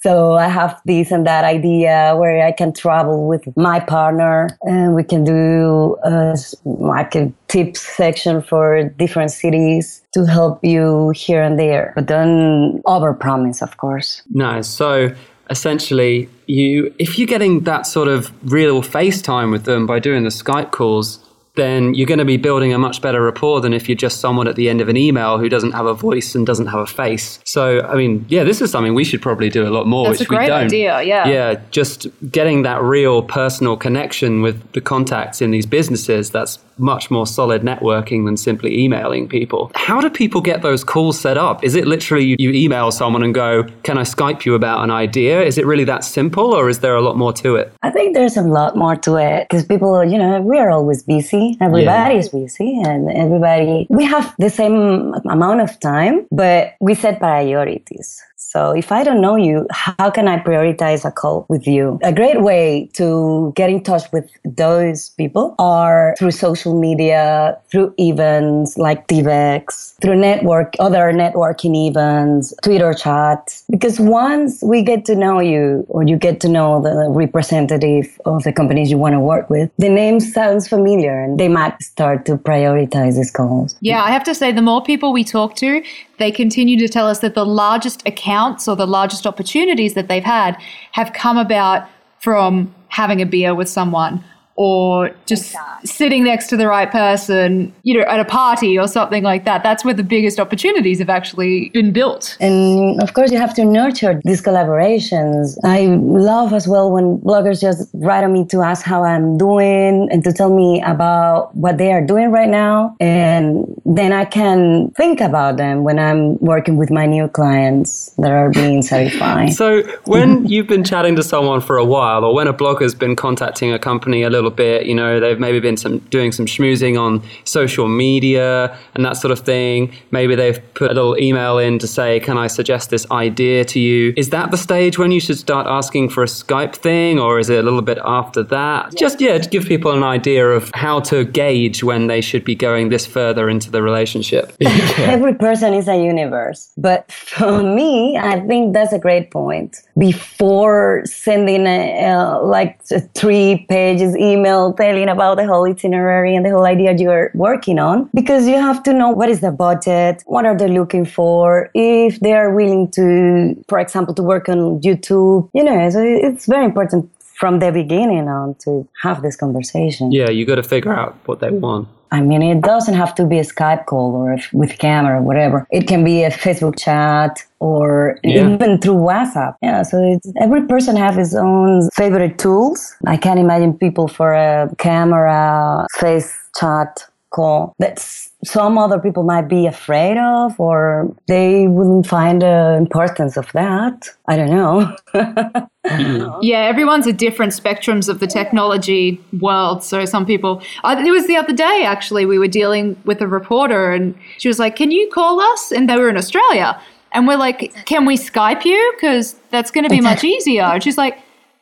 so 0.00 0.34
I 0.34 0.48
have 0.48 0.80
this 0.84 1.10
and 1.10 1.26
that 1.26 1.44
idea 1.44 2.14
where 2.16 2.46
I 2.46 2.52
can 2.52 2.72
travel 2.72 3.26
with 3.26 3.44
my 3.56 3.80
partner 3.80 4.48
and 4.62 4.94
we 4.94 5.02
can 5.02 5.24
do 5.24 5.96
uh, 6.04 6.36
like 6.64 7.14
a 7.14 7.32
tips 7.48 7.80
section 7.80 8.42
for 8.42 8.84
different 8.96 9.30
cities 9.30 10.02
to 10.12 10.24
help 10.24 10.64
you 10.64 11.10
here 11.10 11.42
and 11.42 11.58
there. 11.58 11.92
But 11.94 12.06
don't 12.06 12.82
overpromise, 12.84 13.62
of 13.62 13.76
course. 13.76 14.22
Nice. 14.30 14.68
So 14.68 15.14
essentially, 15.50 16.28
you 16.46 16.94
if 16.98 17.18
you're 17.18 17.26
getting 17.26 17.64
that 17.64 17.86
sort 17.86 18.08
of 18.08 18.32
real 18.52 18.82
FaceTime 18.82 19.50
with 19.50 19.64
them 19.64 19.86
by 19.86 19.98
doing 19.98 20.22
the 20.24 20.30
Skype 20.30 20.70
calls, 20.70 21.18
then 21.58 21.92
you're 21.94 22.06
going 22.06 22.18
to 22.18 22.24
be 22.24 22.36
building 22.38 22.72
a 22.72 22.78
much 22.78 23.02
better 23.02 23.22
rapport 23.22 23.60
than 23.60 23.74
if 23.74 23.88
you're 23.88 23.96
just 23.96 24.20
someone 24.20 24.48
at 24.48 24.56
the 24.56 24.68
end 24.68 24.80
of 24.80 24.88
an 24.88 24.96
email 24.96 25.38
who 25.38 25.48
doesn't 25.48 25.72
have 25.72 25.86
a 25.86 25.94
voice 25.94 26.34
and 26.34 26.46
doesn't 26.46 26.66
have 26.68 26.80
a 26.80 26.86
face. 26.86 27.40
So, 27.44 27.82
I 27.82 27.94
mean, 27.96 28.24
yeah, 28.28 28.44
this 28.44 28.60
is 28.62 28.70
something 28.70 28.94
we 28.94 29.04
should 29.04 29.20
probably 29.20 29.50
do 29.50 29.66
a 29.66 29.70
lot 29.70 29.86
more, 29.86 30.06
That's 30.06 30.20
which 30.20 30.28
a 30.28 30.30
great 30.30 30.40
we 30.42 30.46
don't. 30.46 30.64
idea, 30.64 31.02
yeah. 31.02 31.28
Yeah, 31.28 31.60
just 31.70 32.06
getting 32.30 32.62
that 32.62 32.80
real 32.82 33.22
personal 33.22 33.76
connection 33.76 34.40
with 34.42 34.72
the 34.72 34.80
contacts 34.80 35.42
in 35.42 35.50
these 35.50 35.66
businesses, 35.66 36.30
that's 36.30 36.58
much 36.78 37.10
more 37.10 37.26
solid 37.26 37.62
networking 37.62 38.24
than 38.24 38.36
simply 38.36 38.78
emailing 38.78 39.28
people. 39.28 39.70
How 39.74 40.00
do 40.00 40.08
people 40.08 40.40
get 40.40 40.62
those 40.62 40.84
calls 40.84 41.20
set 41.20 41.36
up? 41.36 41.64
Is 41.64 41.74
it 41.74 41.86
literally 41.86 42.24
you, 42.24 42.36
you 42.38 42.52
email 42.52 42.90
someone 42.92 43.22
and 43.22 43.34
go, 43.34 43.64
Can 43.82 43.98
I 43.98 44.02
Skype 44.02 44.44
you 44.44 44.54
about 44.54 44.84
an 44.84 44.90
idea? 44.90 45.42
Is 45.42 45.58
it 45.58 45.66
really 45.66 45.84
that 45.84 46.04
simple 46.04 46.54
or 46.54 46.68
is 46.68 46.78
there 46.78 46.94
a 46.94 47.00
lot 47.00 47.16
more 47.16 47.32
to 47.34 47.56
it? 47.56 47.72
I 47.82 47.90
think 47.90 48.14
there's 48.14 48.36
a 48.36 48.42
lot 48.42 48.76
more 48.76 48.94
to 48.96 49.16
it 49.16 49.48
because 49.48 49.64
people, 49.66 50.04
you 50.04 50.18
know, 50.18 50.40
we 50.40 50.58
are 50.58 50.70
always 50.70 51.02
busy. 51.02 51.47
Everybody 51.60 52.16
is 52.16 52.28
busy 52.28 52.80
and 52.84 53.10
everybody, 53.10 53.86
we 53.90 54.04
have 54.04 54.34
the 54.38 54.50
same 54.50 55.14
amount 55.28 55.60
of 55.60 55.78
time, 55.80 56.26
but 56.30 56.74
we 56.80 56.94
set 56.94 57.18
priorities. 57.18 58.22
So 58.48 58.70
if 58.70 58.90
I 58.90 59.04
don't 59.04 59.20
know 59.20 59.36
you, 59.36 59.66
how 59.70 60.08
can 60.08 60.26
I 60.26 60.38
prioritize 60.38 61.04
a 61.04 61.10
call 61.10 61.44
with 61.50 61.66
you? 61.66 61.98
A 62.02 62.14
great 62.14 62.40
way 62.40 62.88
to 62.94 63.52
get 63.54 63.68
in 63.68 63.82
touch 63.82 64.10
with 64.10 64.24
those 64.42 65.10
people 65.10 65.54
are 65.58 66.14
through 66.18 66.30
social 66.30 66.80
media, 66.80 67.58
through 67.70 67.92
events 67.98 68.78
like 68.78 69.06
TBEX, 69.06 70.00
through 70.00 70.16
network, 70.16 70.72
other 70.78 71.12
networking 71.12 71.76
events, 71.88 72.54
Twitter 72.62 72.94
chats. 72.94 73.64
Because 73.68 74.00
once 74.00 74.62
we 74.62 74.82
get 74.82 75.04
to 75.04 75.14
know 75.14 75.40
you 75.40 75.84
or 75.90 76.04
you 76.04 76.16
get 76.16 76.40
to 76.40 76.48
know 76.48 76.80
the 76.80 77.06
representative 77.10 78.18
of 78.24 78.44
the 78.44 78.52
companies 78.54 78.90
you 78.90 78.96
want 78.96 79.12
to 79.12 79.20
work 79.20 79.50
with, 79.50 79.70
the 79.76 79.90
name 79.90 80.20
sounds 80.20 80.66
familiar 80.66 81.22
and 81.22 81.38
they 81.38 81.48
might 81.48 81.82
start 81.82 82.24
to 82.24 82.38
prioritize 82.38 83.16
these 83.16 83.30
calls. 83.30 83.76
Yeah, 83.82 84.02
I 84.02 84.10
have 84.10 84.24
to 84.24 84.34
say, 84.34 84.52
the 84.52 84.62
more 84.62 84.82
people 84.82 85.12
we 85.12 85.22
talk 85.22 85.54
to, 85.56 85.82
they 86.18 86.30
continue 86.30 86.78
to 86.78 86.88
tell 86.88 87.06
us 87.06 87.20
that 87.20 87.34
the 87.34 87.46
largest 87.46 88.06
accounts 88.06 88.68
or 88.68 88.76
the 88.76 88.86
largest 88.86 89.26
opportunities 89.26 89.94
that 89.94 90.08
they've 90.08 90.24
had 90.24 90.56
have 90.92 91.12
come 91.12 91.38
about 91.38 91.88
from 92.18 92.74
having 92.88 93.22
a 93.22 93.26
beer 93.26 93.54
with 93.54 93.68
someone 93.68 94.22
or 94.58 95.12
just 95.26 95.54
sitting 95.84 96.24
next 96.24 96.48
to 96.48 96.56
the 96.56 96.66
right 96.66 96.90
person, 96.90 97.72
you 97.84 97.94
know, 97.96 98.04
at 98.06 98.18
a 98.18 98.24
party 98.24 98.76
or 98.76 98.88
something 98.88 99.22
like 99.22 99.44
that. 99.44 99.62
That's 99.62 99.84
where 99.84 99.94
the 99.94 100.02
biggest 100.02 100.40
opportunities 100.40 100.98
have 100.98 101.08
actually 101.08 101.68
been 101.68 101.92
built. 101.92 102.36
And 102.40 103.00
of 103.00 103.14
course, 103.14 103.30
you 103.30 103.38
have 103.38 103.54
to 103.54 103.64
nurture 103.64 104.20
these 104.24 104.42
collaborations. 104.42 105.56
I 105.62 105.86
love 105.86 106.52
as 106.52 106.66
well 106.66 106.90
when 106.90 107.18
bloggers 107.18 107.60
just 107.60 107.88
write 107.94 108.24
on 108.24 108.32
me 108.32 108.44
to 108.46 108.62
ask 108.62 108.84
how 108.84 109.04
I'm 109.04 109.38
doing 109.38 110.08
and 110.10 110.24
to 110.24 110.32
tell 110.32 110.52
me 110.52 110.82
about 110.82 111.54
what 111.54 111.78
they 111.78 111.92
are 111.92 112.04
doing 112.04 112.32
right 112.32 112.48
now. 112.48 112.96
And 112.98 113.64
then 113.86 114.12
I 114.12 114.24
can 114.24 114.90
think 114.96 115.20
about 115.20 115.56
them 115.56 115.84
when 115.84 116.00
I'm 116.00 116.36
working 116.38 116.76
with 116.76 116.90
my 116.90 117.06
new 117.06 117.28
clients 117.28 118.10
that 118.18 118.32
are 118.32 118.50
being 118.50 118.82
Sarified. 118.82 119.52
So, 119.58 119.82
when 120.04 120.46
you've 120.46 120.66
been 120.66 120.84
chatting 120.84 121.16
to 121.16 121.22
someone 121.22 121.60
for 121.60 121.78
a 121.78 121.84
while, 121.84 122.24
or 122.24 122.34
when 122.34 122.46
a 122.46 122.54
blogger's 122.54 122.94
been 122.94 123.16
contacting 123.16 123.72
a 123.72 123.78
company 123.78 124.22
a 124.22 124.30
little 124.30 124.47
little 124.48 124.56
bit. 124.56 124.86
You 124.86 124.94
know, 124.94 125.20
they've 125.20 125.38
maybe 125.38 125.60
been 125.60 125.76
some 125.76 125.98
doing 126.10 126.32
some 126.32 126.46
schmoozing 126.46 126.98
on 126.98 127.22
social 127.44 127.88
media 127.88 128.76
and 128.94 129.04
that 129.04 129.16
sort 129.16 129.32
of 129.32 129.40
thing. 129.40 129.92
Maybe 130.10 130.34
they've 130.34 130.60
put 130.74 130.90
a 130.90 130.94
little 130.94 131.16
email 131.18 131.58
in 131.58 131.78
to 131.78 131.86
say, 131.86 132.20
"Can 132.20 132.38
I 132.38 132.46
suggest 132.48 132.90
this 132.90 133.06
idea 133.10 133.64
to 133.66 133.78
you?" 133.78 134.12
Is 134.16 134.30
that 134.30 134.50
the 134.50 134.56
stage 134.56 134.98
when 134.98 135.10
you 135.10 135.20
should 135.20 135.38
start 135.38 135.66
asking 135.66 136.10
for 136.10 136.22
a 136.22 136.26
Skype 136.26 136.74
thing, 136.74 137.18
or 137.18 137.38
is 137.38 137.50
it 137.50 137.58
a 137.58 137.62
little 137.62 137.82
bit 137.82 137.98
after 138.04 138.42
that? 138.44 138.94
Just 138.96 139.20
yeah, 139.20 139.38
to 139.38 139.48
give 139.48 139.64
people 139.66 139.92
an 139.92 140.02
idea 140.02 140.48
of 140.48 140.70
how 140.74 141.00
to 141.00 141.24
gauge 141.24 141.82
when 141.84 142.06
they 142.06 142.20
should 142.20 142.44
be 142.44 142.54
going 142.54 142.88
this 142.88 143.06
further 143.06 143.48
into 143.48 143.70
the 143.70 143.82
relationship. 143.82 144.52
Every 144.98 145.34
person 145.34 145.74
is 145.74 145.88
a 145.88 145.96
universe. 145.96 146.72
But 146.76 147.10
for 147.12 147.62
me, 147.62 148.16
I 148.16 148.40
think 148.40 148.72
that's 148.72 148.92
a 148.92 148.98
great 148.98 149.30
point. 149.30 149.82
Before 149.98 151.02
sending 151.04 151.66
a, 151.66 152.04
uh, 152.04 152.42
like 152.42 152.78
three 153.14 153.66
pages 153.68 154.16
email 154.16 154.37
telling 154.44 155.08
about 155.08 155.36
the 155.36 155.46
whole 155.46 155.66
itinerary 155.66 156.34
and 156.34 156.44
the 156.44 156.50
whole 156.50 156.66
idea 156.66 156.94
you're 156.96 157.30
working 157.34 157.78
on, 157.78 158.08
because 158.14 158.46
you 158.46 158.54
have 158.54 158.82
to 158.84 158.92
know 158.92 159.10
what 159.10 159.28
is 159.28 159.40
the 159.40 159.50
budget, 159.50 160.22
what 160.26 160.44
are 160.44 160.56
they 160.56 160.68
looking 160.68 161.04
for, 161.04 161.70
if 161.74 162.20
they 162.20 162.32
are 162.32 162.54
willing 162.54 162.90
to, 162.92 163.54
for 163.68 163.78
example, 163.78 164.14
to 164.14 164.22
work 164.22 164.48
on 164.48 164.80
YouTube. 164.80 165.48
You 165.54 165.64
know, 165.64 165.90
so 165.90 166.02
it's 166.02 166.46
very 166.46 166.64
important 166.64 167.10
from 167.34 167.60
the 167.60 167.70
beginning 167.70 168.28
on 168.28 168.56
to 168.56 168.86
have 169.02 169.22
this 169.22 169.36
conversation. 169.36 170.10
yeah, 170.10 170.28
you 170.28 170.44
got 170.44 170.56
to 170.56 170.62
figure 170.62 170.92
out 170.92 171.16
what 171.26 171.40
they 171.40 171.48
mm. 171.48 171.60
want. 171.60 171.88
I 172.10 172.20
mean, 172.20 172.42
it 172.42 172.60
doesn't 172.62 172.94
have 172.94 173.14
to 173.16 173.26
be 173.26 173.38
a 173.38 173.44
Skype 173.44 173.86
call 173.86 174.14
or 174.14 174.32
if, 174.32 174.52
with 174.52 174.78
camera 174.78 175.18
or 175.18 175.22
whatever. 175.22 175.66
It 175.70 175.86
can 175.86 176.04
be 176.04 176.24
a 176.24 176.30
Facebook 176.30 176.78
chat 176.78 177.42
or 177.60 178.18
Yeah. 178.22 178.48
even 178.54 178.78
through 178.78 178.94
WhatsApp. 178.94 179.54
Yeah, 179.62 179.82
so 179.82 180.02
it's, 180.02 180.32
every 180.40 180.62
person 180.66 180.96
have 180.96 181.16
his 181.16 181.34
own 181.34 181.88
favorite 181.94 182.38
tools. 182.38 182.94
I 183.06 183.16
can't 183.16 183.38
imagine 183.38 183.74
people 183.74 184.08
for 184.08 184.32
a 184.32 184.70
camera, 184.78 185.86
face 185.98 186.32
chat 186.58 187.04
call 187.30 187.74
that 187.78 187.98
some 188.44 188.78
other 188.78 188.98
people 188.98 189.22
might 189.22 189.48
be 189.48 189.66
afraid 189.66 190.16
of 190.16 190.58
or 190.58 191.14
they 191.26 191.66
wouldn't 191.66 192.06
find 192.06 192.42
the 192.42 192.76
importance 192.76 193.36
of 193.36 193.50
that. 193.52 194.08
I 194.28 194.36
don't 194.36 194.50
know. 194.50 194.96
Mm-hmm. 195.14 196.40
Yeah, 196.42 196.60
everyone's 196.60 197.06
at 197.06 197.16
different 197.16 197.52
spectrums 197.54 198.10
of 198.10 198.20
the 198.20 198.26
technology 198.26 199.18
world. 199.40 199.82
So 199.82 200.04
some 200.04 200.26
people, 200.26 200.62
I, 200.84 201.02
it 201.02 201.10
was 201.10 201.26
the 201.26 201.36
other 201.36 201.54
day 201.54 201.82
actually, 201.86 202.26
we 202.26 202.38
were 202.38 202.48
dealing 202.48 202.94
with 203.06 203.22
a 203.22 203.26
reporter 203.26 203.92
and 203.92 204.14
she 204.36 204.48
was 204.48 204.58
like, 204.58 204.76
Can 204.76 204.90
you 204.90 205.08
call 205.10 205.40
us? 205.40 205.72
And 205.72 205.88
they 205.88 205.96
were 205.96 206.10
in 206.10 206.18
Australia. 206.18 206.78
And 207.12 207.26
we're 207.26 207.38
like, 207.38 207.74
Can 207.86 208.04
we 208.04 208.18
Skype 208.18 208.66
you? 208.66 208.92
Because 208.96 209.34
that's 209.50 209.70
going 209.70 209.84
to 209.84 209.90
be 209.90 210.02
much 210.02 210.24
easier. 210.24 210.64
And 210.64 210.82
she's 210.82 210.98
like, 210.98 211.18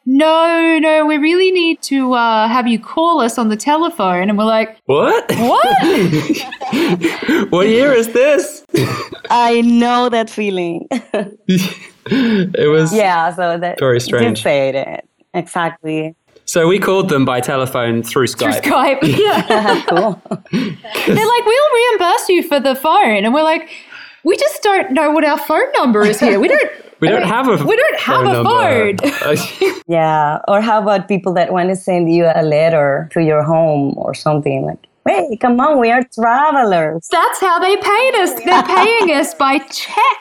No, 0.08 0.78
no, 0.78 1.04
we 1.04 1.16
really 1.16 1.50
need 1.50 1.82
to 1.82 2.12
uh, 2.14 2.46
have 2.46 2.68
you 2.68 2.78
call 2.78 3.20
us 3.20 3.38
on 3.38 3.48
the 3.48 3.56
telephone. 3.56 4.28
And 4.28 4.38
we're 4.38 4.44
like, 4.44 4.78
What? 4.86 5.28
What? 5.32 5.82
what 7.50 7.66
year 7.68 7.92
is 7.92 8.12
this? 8.12 8.64
I 9.30 9.62
know 9.62 10.08
that 10.08 10.30
feeling. 10.30 10.88
It 12.08 12.70
was 12.70 12.94
yeah, 12.94 13.34
so 13.34 13.58
that 13.58 13.80
Very 13.80 13.96
you 13.96 14.00
strange. 14.00 14.44
said 14.44 14.76
it. 14.76 15.08
Exactly. 15.34 16.14
So 16.44 16.68
we 16.68 16.78
called 16.78 17.08
them 17.08 17.24
by 17.24 17.40
telephone 17.40 18.04
through 18.04 18.28
Through 18.28 18.52
Skype. 18.52 18.62
Skype. 18.62 19.02
Yeah. 19.18 19.82
cool. 19.88 20.22
They're 20.52 21.26
like, 21.26 21.44
We'll 21.44 21.74
reimburse 21.74 22.28
you 22.28 22.44
for 22.44 22.60
the 22.60 22.76
phone. 22.76 23.24
And 23.24 23.34
we're 23.34 23.42
like, 23.42 23.68
We 24.22 24.36
just 24.36 24.62
don't 24.62 24.92
know 24.92 25.10
what 25.10 25.24
our 25.24 25.36
phone 25.36 25.66
number 25.76 26.06
is 26.06 26.20
here. 26.20 26.38
We 26.38 26.46
don't. 26.46 26.70
We 27.00 27.08
don't 27.08 27.22
have 27.22 27.46
a 27.48 27.64
We 27.64 27.76
don't 27.76 28.00
have 28.00 28.16
phone 28.16 28.26
a 28.26 28.32
number. 28.42 29.06
phone. 29.12 29.72
Yeah. 29.88 30.38
Or 30.48 30.60
how 30.60 30.80
about 30.82 31.06
people 31.08 31.32
that 31.34 31.52
want 31.52 31.68
to 31.68 31.76
send 31.76 32.12
you 32.12 32.26
a 32.34 32.42
letter 32.42 33.08
to 33.12 33.22
your 33.22 33.42
home 33.42 33.94
or 33.96 34.14
something 34.14 34.64
like, 34.64 34.78
hey, 35.06 35.36
come 35.40 35.60
on, 35.60 35.78
we 35.78 35.90
are 35.92 36.02
travelers. 36.12 37.06
That's 37.12 37.40
how 37.40 37.60
they 37.60 37.76
paid 37.76 38.14
us. 38.16 38.34
They're 38.44 38.62
paying 38.64 39.12
us 39.12 39.34
by 39.34 39.58
check. 39.58 40.20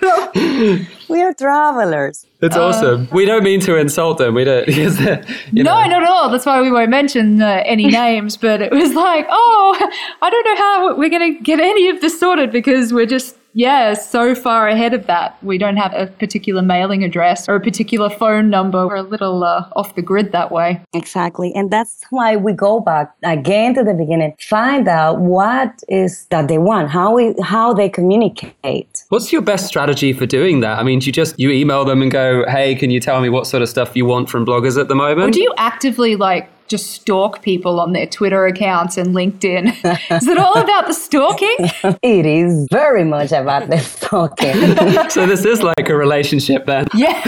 We 1.08 1.22
are 1.22 1.32
travelers. 1.32 2.26
It's 2.42 2.56
awesome. 2.56 3.06
We 3.12 3.26
don't 3.26 3.44
mean 3.44 3.60
to 3.60 3.76
insult 3.76 4.18
them. 4.18 4.34
We 4.34 4.42
don't. 4.42 4.66
Because, 4.66 4.98
they're, 5.04 5.24
you 5.52 5.62
no, 5.62 5.70
know, 5.74 5.86
not 5.88 6.02
at 6.02 6.08
all. 6.08 6.30
That's 6.30 6.44
why 6.44 6.60
we 6.60 6.72
won't 6.72 6.90
mention 6.90 7.40
uh, 7.40 7.62
any 7.64 7.86
names. 7.86 8.36
But 8.36 8.60
it 8.60 8.72
was 8.72 8.92
like, 8.94 9.24
oh, 9.30 9.90
I 10.20 10.30
don't 10.30 10.44
know 10.44 10.56
how 10.56 10.96
we're 10.98 11.08
going 11.10 11.36
to 11.36 11.40
get 11.42 11.60
any 11.60 11.88
of 11.88 12.00
this 12.00 12.18
sorted 12.18 12.50
because 12.50 12.92
we're 12.92 13.06
just, 13.06 13.36
yeah, 13.56 13.94
so 13.94 14.34
far 14.34 14.68
ahead 14.68 14.92
of 14.92 15.06
that. 15.06 15.42
We 15.42 15.56
don't 15.56 15.78
have 15.78 15.94
a 15.94 16.08
particular 16.08 16.60
mailing 16.60 17.02
address 17.02 17.48
or 17.48 17.54
a 17.54 17.60
particular 17.60 18.10
phone 18.10 18.50
number. 18.50 18.86
We're 18.86 18.96
a 18.96 19.02
little 19.02 19.42
uh, 19.44 19.66
off 19.74 19.94
the 19.94 20.02
grid 20.02 20.32
that 20.32 20.52
way. 20.52 20.82
Exactly. 20.92 21.54
And 21.54 21.70
that's 21.70 22.04
why 22.10 22.36
we 22.36 22.52
go 22.52 22.80
back 22.80 23.14
again 23.24 23.74
to 23.76 23.82
the 23.82 23.94
beginning, 23.94 24.34
find 24.38 24.86
out 24.86 25.20
what 25.20 25.82
is 25.88 26.26
that 26.26 26.48
they 26.48 26.58
want, 26.58 26.90
how 26.90 27.14
we, 27.14 27.34
how 27.42 27.72
they 27.72 27.88
communicate. 27.88 29.04
What's 29.08 29.32
your 29.32 29.40
best 29.40 29.66
strategy 29.66 30.12
for 30.12 30.26
doing 30.26 30.60
that? 30.60 30.78
I 30.78 30.82
mean, 30.82 30.98
do 30.98 31.06
you 31.06 31.12
just 31.12 31.38
you 31.40 31.50
email 31.50 31.86
them 31.86 32.02
and 32.02 32.10
go, 32.10 32.44
"Hey, 32.48 32.74
can 32.74 32.90
you 32.90 33.00
tell 33.00 33.22
me 33.22 33.30
what 33.30 33.46
sort 33.46 33.62
of 33.62 33.70
stuff 33.70 33.96
you 33.96 34.04
want 34.04 34.28
from 34.28 34.44
bloggers 34.44 34.78
at 34.78 34.88
the 34.88 34.94
moment?" 34.94 35.30
Or 35.30 35.30
do 35.30 35.40
you 35.40 35.54
actively 35.56 36.14
like 36.14 36.50
just 36.68 36.90
stalk 36.90 37.42
people 37.42 37.80
on 37.80 37.92
their 37.92 38.06
Twitter 38.06 38.46
accounts 38.46 38.96
and 38.96 39.14
LinkedIn? 39.14 39.68
Is 40.16 40.28
it 40.28 40.38
all 40.38 40.58
about 40.58 40.86
the 40.86 40.94
stalking? 40.94 41.56
It 42.02 42.26
is 42.26 42.66
very 42.70 43.04
much 43.04 43.32
about 43.32 43.68
the 43.68 43.78
stalking. 43.78 44.54
so 45.10 45.26
this 45.26 45.44
is 45.44 45.62
like 45.62 45.88
a 45.88 45.96
relationship 45.96 46.66
then, 46.66 46.86
yes. 46.94 47.26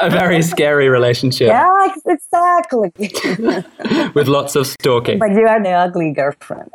a 0.00 0.10
very 0.10 0.42
scary 0.42 0.88
relationship 0.88 1.48
yeah, 1.48 1.88
exactly. 2.06 2.90
with 4.14 4.28
lots 4.28 4.56
of 4.56 4.66
stalking. 4.66 5.18
but 5.18 5.30
you 5.32 5.46
are 5.46 5.62
the 5.62 5.70
ugly 5.70 6.12
girlfriend. 6.12 6.70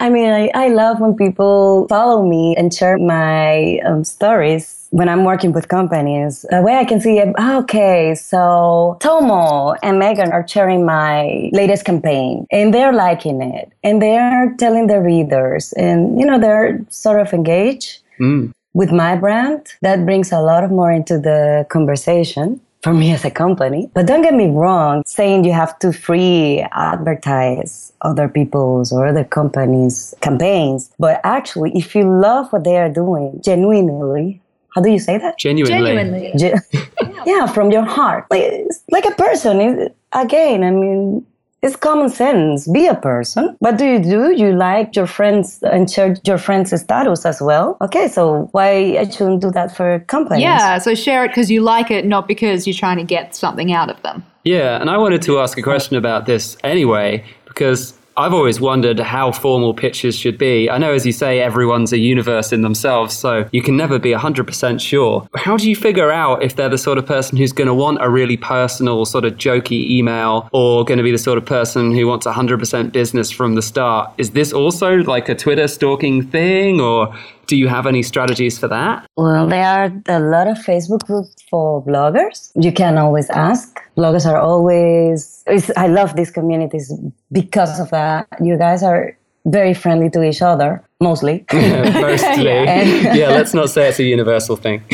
I 0.00 0.10
mean, 0.10 0.30
I, 0.30 0.50
I 0.54 0.68
love 0.68 1.00
when 1.00 1.14
people 1.14 1.86
follow 1.88 2.26
me 2.26 2.54
and 2.56 2.72
share 2.72 2.98
my 2.98 3.78
um, 3.80 4.04
stories 4.04 4.85
when 4.96 5.10
I'm 5.10 5.24
working 5.24 5.52
with 5.52 5.68
companies. 5.68 6.46
A 6.50 6.62
way 6.62 6.76
I 6.76 6.86
can 6.86 7.00
see, 7.00 7.22
ah, 7.36 7.58
okay, 7.58 8.14
so 8.14 8.96
Tomo 9.00 9.74
and 9.82 9.98
Megan 9.98 10.32
are 10.32 10.48
sharing 10.48 10.86
my 10.86 11.50
latest 11.52 11.84
campaign 11.84 12.46
and 12.50 12.72
they're 12.72 12.94
liking 12.94 13.42
it 13.42 13.70
and 13.84 14.00
they're 14.00 14.54
telling 14.58 14.86
the 14.86 15.00
readers 15.02 15.74
and, 15.74 16.18
you 16.18 16.24
know, 16.24 16.38
they're 16.38 16.80
sort 16.88 17.20
of 17.20 17.32
engaged 17.34 17.98
Mm. 18.18 18.52
with 18.72 18.90
my 18.90 19.14
brand. 19.14 19.60
That 19.82 20.06
brings 20.06 20.32
a 20.32 20.40
lot 20.40 20.64
of 20.64 20.70
more 20.70 20.90
into 20.90 21.18
the 21.18 21.66
conversation 21.68 22.58
for 22.82 22.94
me 22.94 23.12
as 23.12 23.22
a 23.26 23.30
company. 23.30 23.90
But 23.92 24.06
don't 24.06 24.22
get 24.22 24.32
me 24.32 24.48
wrong, 24.48 25.02
saying 25.04 25.44
you 25.44 25.52
have 25.52 25.78
to 25.80 25.92
free 25.92 26.64
advertise 26.72 27.92
other 28.00 28.28
people's 28.28 28.92
or 28.92 29.06
other 29.06 29.24
companies' 29.24 30.14
campaigns. 30.22 30.90
But 30.98 31.20
actually, 31.24 31.72
if 31.74 31.94
you 31.94 32.04
love 32.28 32.50
what 32.52 32.64
they 32.64 32.78
are 32.78 32.88
doing 33.02 33.40
genuinely, 33.44 34.40
how 34.76 34.82
do 34.82 34.90
you 34.90 34.98
say 34.98 35.16
that? 35.16 35.38
Genuinely. 35.38 36.32
Ge- 36.36 36.52
yeah, 37.26 37.46
from 37.46 37.72
your 37.72 37.82
heart. 37.84 38.26
Like, 38.30 38.52
like 38.90 39.06
a 39.06 39.12
person. 39.12 39.60
It- 39.60 39.96
again, 40.12 40.62
I 40.62 40.70
mean, 40.70 41.24
it's 41.62 41.76
common 41.76 42.10
sense. 42.10 42.68
Be 42.68 42.86
a 42.86 42.94
person. 42.94 43.56
What 43.60 43.78
do 43.78 43.86
you 43.86 43.98
do? 43.98 44.32
You 44.36 44.52
like 44.52 44.94
your 44.94 45.06
friends 45.06 45.62
and 45.62 45.90
share 45.90 46.14
your 46.24 46.36
friends' 46.36 46.78
status 46.78 47.24
as 47.24 47.40
well. 47.40 47.78
Okay, 47.80 48.06
so 48.06 48.50
why 48.52 48.98
I 48.98 49.08
shouldn't 49.08 49.40
do 49.40 49.50
that 49.52 49.74
for 49.74 50.00
companies? 50.00 50.42
Yeah, 50.42 50.76
so 50.76 50.94
share 50.94 51.24
it 51.24 51.28
because 51.28 51.50
you 51.50 51.62
like 51.62 51.90
it, 51.90 52.04
not 52.04 52.28
because 52.28 52.66
you're 52.66 52.74
trying 52.74 52.98
to 52.98 53.04
get 53.04 53.34
something 53.34 53.72
out 53.72 53.88
of 53.88 54.00
them. 54.02 54.22
Yeah, 54.44 54.78
and 54.80 54.90
I 54.90 54.98
wanted 54.98 55.22
to 55.22 55.40
ask 55.40 55.56
a 55.56 55.62
question 55.62 55.96
about 55.96 56.26
this 56.26 56.56
anyway, 56.62 57.24
because 57.46 57.94
I've 58.18 58.32
always 58.32 58.60
wondered 58.60 58.98
how 58.98 59.30
formal 59.30 59.74
pitches 59.74 60.16
should 60.16 60.38
be. 60.38 60.70
I 60.70 60.78
know, 60.78 60.92
as 60.94 61.04
you 61.04 61.12
say, 61.12 61.40
everyone's 61.40 61.92
a 61.92 61.98
universe 61.98 62.50
in 62.50 62.62
themselves, 62.62 63.14
so 63.14 63.46
you 63.52 63.60
can 63.60 63.76
never 63.76 63.98
be 63.98 64.12
100% 64.12 64.80
sure. 64.80 65.28
How 65.34 65.58
do 65.58 65.68
you 65.68 65.76
figure 65.76 66.10
out 66.10 66.42
if 66.42 66.56
they're 66.56 66.70
the 66.70 66.78
sort 66.78 66.96
of 66.96 67.04
person 67.04 67.36
who's 67.36 67.52
going 67.52 67.68
to 67.68 67.74
want 67.74 67.98
a 68.00 68.08
really 68.08 68.38
personal, 68.38 69.04
sort 69.04 69.26
of 69.26 69.34
jokey 69.34 69.90
email, 69.90 70.48
or 70.52 70.82
going 70.84 70.96
to 70.96 71.04
be 71.04 71.12
the 71.12 71.18
sort 71.18 71.36
of 71.36 71.44
person 71.44 71.92
who 71.92 72.06
wants 72.06 72.26
100% 72.26 72.90
business 72.92 73.30
from 73.30 73.54
the 73.54 73.62
start? 73.62 74.10
Is 74.16 74.30
this 74.30 74.50
also 74.50 74.94
like 75.02 75.28
a 75.28 75.34
Twitter 75.34 75.68
stalking 75.68 76.26
thing, 76.26 76.80
or 76.80 77.14
do 77.46 77.56
you 77.56 77.68
have 77.68 77.86
any 77.86 78.02
strategies 78.02 78.58
for 78.58 78.68
that? 78.68 79.06
Well, 79.16 79.46
there 79.46 79.64
are 79.64 79.92
a 80.08 80.20
lot 80.20 80.46
of 80.48 80.58
Facebook 80.58 81.04
groups 81.06 81.34
for 81.50 81.82
bloggers. 81.82 82.50
You 82.54 82.72
can 82.72 82.98
always 82.98 83.30
ask. 83.30 83.80
Bloggers 83.96 84.26
are 84.26 84.38
always, 84.38 85.42
it's, 85.46 85.70
I 85.76 85.86
love 85.86 86.16
these 86.16 86.30
communities 86.30 86.92
because 87.32 87.80
of 87.80 87.90
that. 87.90 88.26
You 88.42 88.56
guys 88.58 88.82
are 88.82 89.16
very 89.46 89.74
friendly 89.74 90.10
to 90.10 90.22
each 90.24 90.42
other, 90.42 90.82
mostly. 91.00 91.44
Mostly. 91.52 92.44
Yeah, 93.20 93.30
let's 93.30 93.54
not 93.54 93.70
say 93.70 93.88
it's 93.88 94.00
a 94.00 94.04
universal 94.04 94.56
thing. 94.56 94.82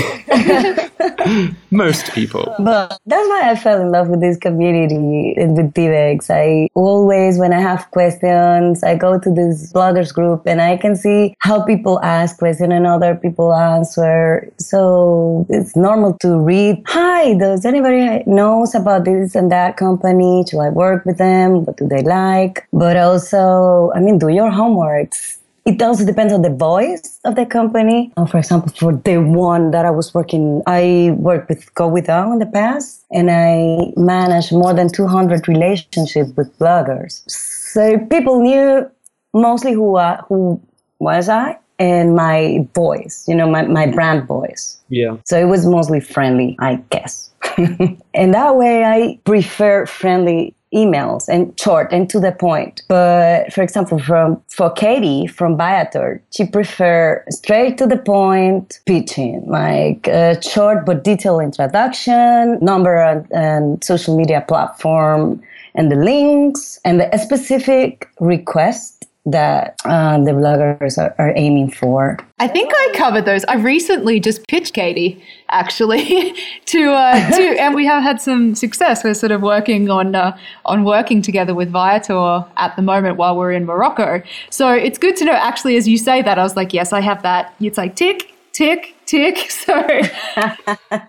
Most 1.71 2.13
people. 2.13 2.55
But 2.59 2.99
that's 3.07 3.29
why 3.29 3.51
I 3.51 3.57
fell 3.57 3.81
in 3.81 3.91
love 3.91 4.09
with 4.09 4.21
this 4.21 4.37
community 4.37 5.35
and 5.37 5.57
with 5.57 5.73
TBEX. 5.75 6.31
I 6.31 6.69
always, 6.75 7.39
when 7.39 7.53
I 7.53 7.61
have 7.61 7.91
questions, 7.91 8.83
I 8.83 8.97
go 8.97 9.19
to 9.19 9.31
this 9.31 9.73
bloggers 9.73 10.13
group 10.13 10.47
and 10.47 10.61
I 10.61 10.77
can 10.77 10.97
see 10.97 11.35
how 11.41 11.63
people 11.63 12.01
ask 12.01 12.39
questions 12.39 12.73
and 12.73 12.87
other 12.87 13.15
people 13.15 13.55
answer. 13.55 14.53
So 14.59 15.47
it's 15.49 15.77
normal 15.77 16.17
to 16.21 16.39
read, 16.39 16.83
hi, 16.87 17.35
does 17.35 17.65
anybody 17.65 18.23
knows 18.27 18.75
about 18.75 19.05
this 19.05 19.35
and 19.35 19.51
that 19.51 19.77
company? 19.77 20.45
Should 20.49 20.61
I 20.61 20.71
work 20.71 21.05
with 21.05 21.19
them? 21.19 21.65
What 21.65 21.77
do 21.77 21.89
they 21.89 22.03
like? 22.03 22.67
But 22.73 22.97
also, 22.97 23.93
I 23.95 24.01
mean, 24.01 24.19
do 24.19 24.29
your 24.29 24.51
homeworks 24.51 25.39
it 25.65 25.81
also 25.81 26.05
depends 26.05 26.33
on 26.33 26.43
the 26.43 26.51
voice 26.51 27.21
of 27.25 27.37
the 27.37 27.47
company. 27.47 28.13
Uh, 28.17 28.27
for 28.27 28.39
example, 28.39 28.73
for 28.77 28.95
the 28.95 29.19
one 29.19 29.71
that 29.71 29.85
I 29.85 29.91
was 29.91 30.13
working, 30.13 30.63
I 30.67 31.15
worked 31.17 31.49
with 31.49 31.73
GowithOh 31.75 32.33
in 32.33 32.39
the 32.39 32.47
past, 32.47 33.05
and 33.13 33.31
I 33.31 33.93
managed 33.97 34.53
more 34.53 34.75
than 34.75 34.91
200 34.91 35.47
relationships 35.47 36.33
with 36.37 36.57
bloggers. 36.59 37.23
So 37.31 37.99
people 38.07 38.43
knew 38.43 38.91
mostly 39.35 39.73
who 39.73 39.97
I, 39.97 40.17
who 40.29 40.61
was 40.99 41.29
I 41.29 41.59
and 41.79 42.15
my 42.15 42.67
voice, 42.75 43.25
you 43.27 43.35
know, 43.35 43.49
my, 43.49 43.63
my 43.63 43.87
brand 43.87 44.27
voice. 44.27 44.81
Yeah. 44.89 45.17
So 45.25 45.39
it 45.39 45.47
was 45.47 45.67
mostly 45.67 46.01
friendly, 46.01 46.57
I 46.61 46.77
guess. 46.91 47.31
and 47.57 48.35
that 48.35 48.57
way 48.57 48.85
I 48.85 49.19
prefer 49.25 49.87
friendly 49.87 50.55
emails 50.73 51.29
and 51.29 51.59
short 51.59 51.93
and 51.93 52.09
to 52.11 52.21
the 52.21 52.33
point. 52.33 52.83
But 52.89 53.53
for 53.53 53.63
example, 53.63 53.99
from 53.99 54.43
for 54.49 54.71
Katie 54.71 55.27
from 55.27 55.57
Viator, 55.57 56.23
she 56.35 56.47
prefer 56.47 57.25
straight 57.31 57.79
to 57.79 57.87
the 57.87 57.99
point 57.99 58.81
pitching, 58.87 59.45
like 59.47 60.09
a 60.09 60.41
short 60.43 60.87
but 60.87 61.05
detailed 61.05 61.43
introduction, 61.43 62.59
number 62.61 62.97
and, 62.97 63.27
and 63.33 63.83
social 63.85 64.17
media 64.17 64.45
platform, 64.47 65.43
and 65.75 65.91
the 65.91 65.97
links 65.97 66.79
and 66.85 67.01
the 67.01 67.19
specific 67.19 68.09
request 68.21 69.02
that 69.25 69.77
uh, 69.85 70.19
the 70.19 70.33
bloggers 70.33 70.99
are, 70.99 71.15
are, 71.19 71.33
aiming 71.37 71.71
for. 71.71 72.19
I 72.41 72.49
think 72.49 72.73
I 72.75 72.93
covered 72.95 73.25
those. 73.25 73.45
I 73.45 73.55
recently 73.55 74.19
just 74.19 74.47
pitched 74.49 74.75
Katie 74.75 75.23
actually 75.49 76.35
to 76.67 76.93
uh, 76.93 77.31
to, 77.37 77.43
and 77.61 77.75
we 77.75 77.87
have 77.87 78.03
had 78.03 78.21
some 78.21 78.57
success. 78.57 79.05
We're 79.05 79.15
sort 79.15 79.31
of 79.31 79.41
working 79.41 79.89
on 79.91 80.17
uh, 80.17 80.37
on 80.65 80.83
working 80.83 81.23
together 81.23 81.55
with 81.55 81.71
Viator 81.71 82.45
at 82.57 82.75
the 82.75 82.83
moment 82.83 83.17
while 83.17 83.37
we're 83.37 83.53
in 83.53 83.65
Morocco. 83.65 84.23
So 84.51 84.73
it's 84.73 84.99
good 84.99 85.17
to 85.19 85.25
know. 85.25 85.33
Actually, 85.33 85.77
as 85.77 85.87
you 85.87 85.99
say 85.99 86.23
that, 86.23 86.39
I 86.39 86.43
was 86.43 86.57
like, 86.57 86.73
yes, 86.73 86.93
I 86.93 87.01
have 87.01 87.23
that. 87.23 87.55
It's 87.61 87.79
like 87.79 87.95
tick, 87.95 88.35
tick, 88.53 88.97
tick. 89.07 89.51
So 89.63 89.87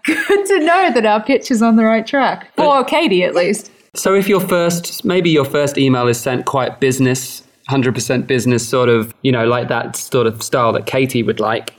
good 0.06 0.46
to 0.46 0.60
know 0.60 0.92
that 0.94 1.06
our 1.06 1.24
pitch 1.24 1.50
is 1.50 1.64
on 1.64 1.78
the 1.78 1.84
right 1.84 2.06
track 2.06 2.54
for 2.56 2.84
Katie 2.84 3.24
at 3.24 3.34
least. 3.34 3.72
So 3.96 4.14
if 4.14 4.28
your 4.28 4.40
first, 4.40 5.04
maybe 5.04 5.32
your 5.32 5.46
first 5.46 5.78
email 5.78 6.08
is 6.08 6.20
sent 6.20 6.46
quite 6.46 6.80
business 6.80 7.44
100% 7.70 8.28
business 8.28 8.68
sort 8.68 8.90
of, 8.90 9.14
you 9.22 9.32
know, 9.32 9.46
like 9.46 9.68
that 9.70 9.96
sort 9.96 10.28
of 10.28 10.42
style 10.44 10.74
that 10.74 10.86
Katie 10.86 11.24
would 11.24 11.40
like. 11.40 11.74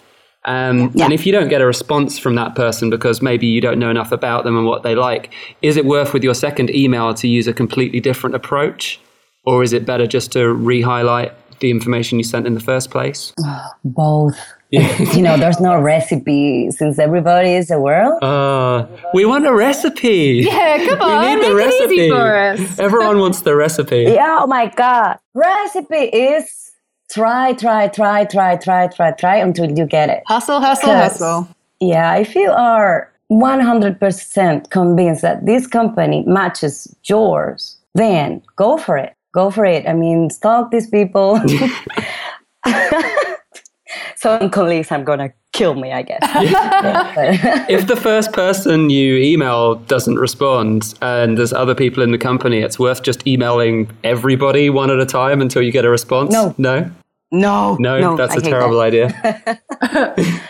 Um, 0.47 0.91
yeah. 0.95 1.05
And 1.05 1.13
if 1.13 1.25
you 1.27 1.33
don't 1.33 1.49
get 1.49 1.61
a 1.61 1.67
response 1.67 2.19
from 2.19 2.35
that 2.35 2.55
person 2.55 2.91
because 2.91 3.23
maybe 3.23 3.47
you 3.47 3.61
don't 3.61 3.79
know 3.79 3.91
enough 3.91 4.13
about 4.13 4.45
them 4.45 4.57
and 4.57 4.67
what 4.67 4.83
they 4.83 4.95
like, 4.95 5.33
is 5.63 5.77
it 5.77 5.87
worth 5.87 6.13
with 6.13 6.23
your 6.23 6.35
second 6.35 6.71
email 6.71 7.15
to 7.15 7.29
use 7.29 7.47
a 7.47 7.53
completely 7.55 8.01
different 8.01 8.37
approach? 8.37 9.01
Or 9.47 9.63
is 9.63 9.73
it 9.73 9.87
better 9.87 10.07
just 10.07 10.33
to 10.33 10.53
re 10.53 10.83
highlight 10.83 11.33
the 11.61 11.71
information 11.71 12.19
you 12.19 12.25
sent 12.25 12.47
in 12.47 12.55
the 12.55 12.61
first 12.61 12.91
place? 12.91 13.33
Both. 13.85 14.39
you 15.15 15.23
know, 15.23 15.37
there's 15.37 15.61
no 15.61 15.81
recipe 15.81 16.71
since 16.71 16.99
everybody 16.99 17.51
is 17.55 17.71
a 17.71 17.79
world. 17.79 18.23
Uh, 18.23 18.87
we 19.13 19.25
want 19.25 19.47
a 19.47 19.55
recipe. 19.55 20.43
Yeah, 20.47 20.85
come 20.87 21.01
on. 21.03 21.25
We 21.25 21.35
need 21.35 21.45
the 21.45 21.55
recipe. 21.55 22.11
for 22.11 22.37
us. 22.37 22.79
Everyone 22.79 23.19
wants 23.19 23.43
the 23.43 23.55
recipe. 23.55 24.03
Yeah, 24.03 24.39
oh 24.41 24.47
my 24.47 24.67
God. 24.67 25.19
Recipe 25.35 25.97
is 25.97 26.73
try, 27.11 27.53
try, 27.55 27.89
try, 27.89 28.25
try, 28.25 28.57
try, 28.57 28.89
try, 28.89 29.11
try 29.13 29.37
until 29.37 29.71
you 29.71 29.87
get 29.87 30.11
it. 30.11 30.23
Hustle, 30.27 30.61
hustle, 30.61 30.95
hustle. 30.95 31.49
Yeah, 31.81 32.17
if 32.17 32.35
you 32.35 32.51
are 32.51 33.13
100% 33.31 34.71
convinced 34.71 35.23
that 35.23 35.47
this 35.47 35.67
company 35.67 36.25
matches 36.27 36.95
yours, 37.05 37.79
then 37.95 38.43
go 38.57 38.77
for 38.79 38.97
it. 38.97 39.15
Go 39.33 39.51
for 39.51 39.65
it. 39.65 39.87
I 39.89 39.93
mean, 39.95 40.31
stalk 40.31 40.71
these 40.71 40.89
people. 40.89 41.41
some 44.25 44.49
colleagues 44.49 44.91
are 44.91 45.03
gonna 45.03 45.31
kill 45.53 45.75
me, 45.75 45.93
I 45.93 46.03
guess. 46.03 46.23
Yeah. 46.55 47.67
if 47.69 47.87
the 47.87 47.97
first 47.97 48.33
person 48.33 48.89
you 48.89 49.17
email 49.17 49.75
doesn't 49.95 50.17
respond 50.17 50.95
and 51.03 51.37
there's 51.37 51.53
other 51.53 51.75
people 51.75 52.03
in 52.03 52.11
the 52.11 52.19
company, 52.19 52.59
it's 52.67 52.79
worth 52.79 53.03
just 53.03 53.27
emailing 53.27 53.91
everybody 54.03 54.71
one 54.71 54.91
at 54.91 54.99
a 54.99 55.07
time 55.07 55.43
until 55.43 55.63
you 55.63 55.73
get 55.73 55.85
a 55.85 55.91
response. 55.91 56.33
No, 56.33 56.55
no, 56.57 56.91
no, 57.33 57.77
no. 57.79 58.01
no 58.01 58.17
that's 58.17 58.35
I 58.35 58.39
a 58.39 58.41
terrible 58.41 58.79
that. 58.79 58.91
idea. 58.91 59.07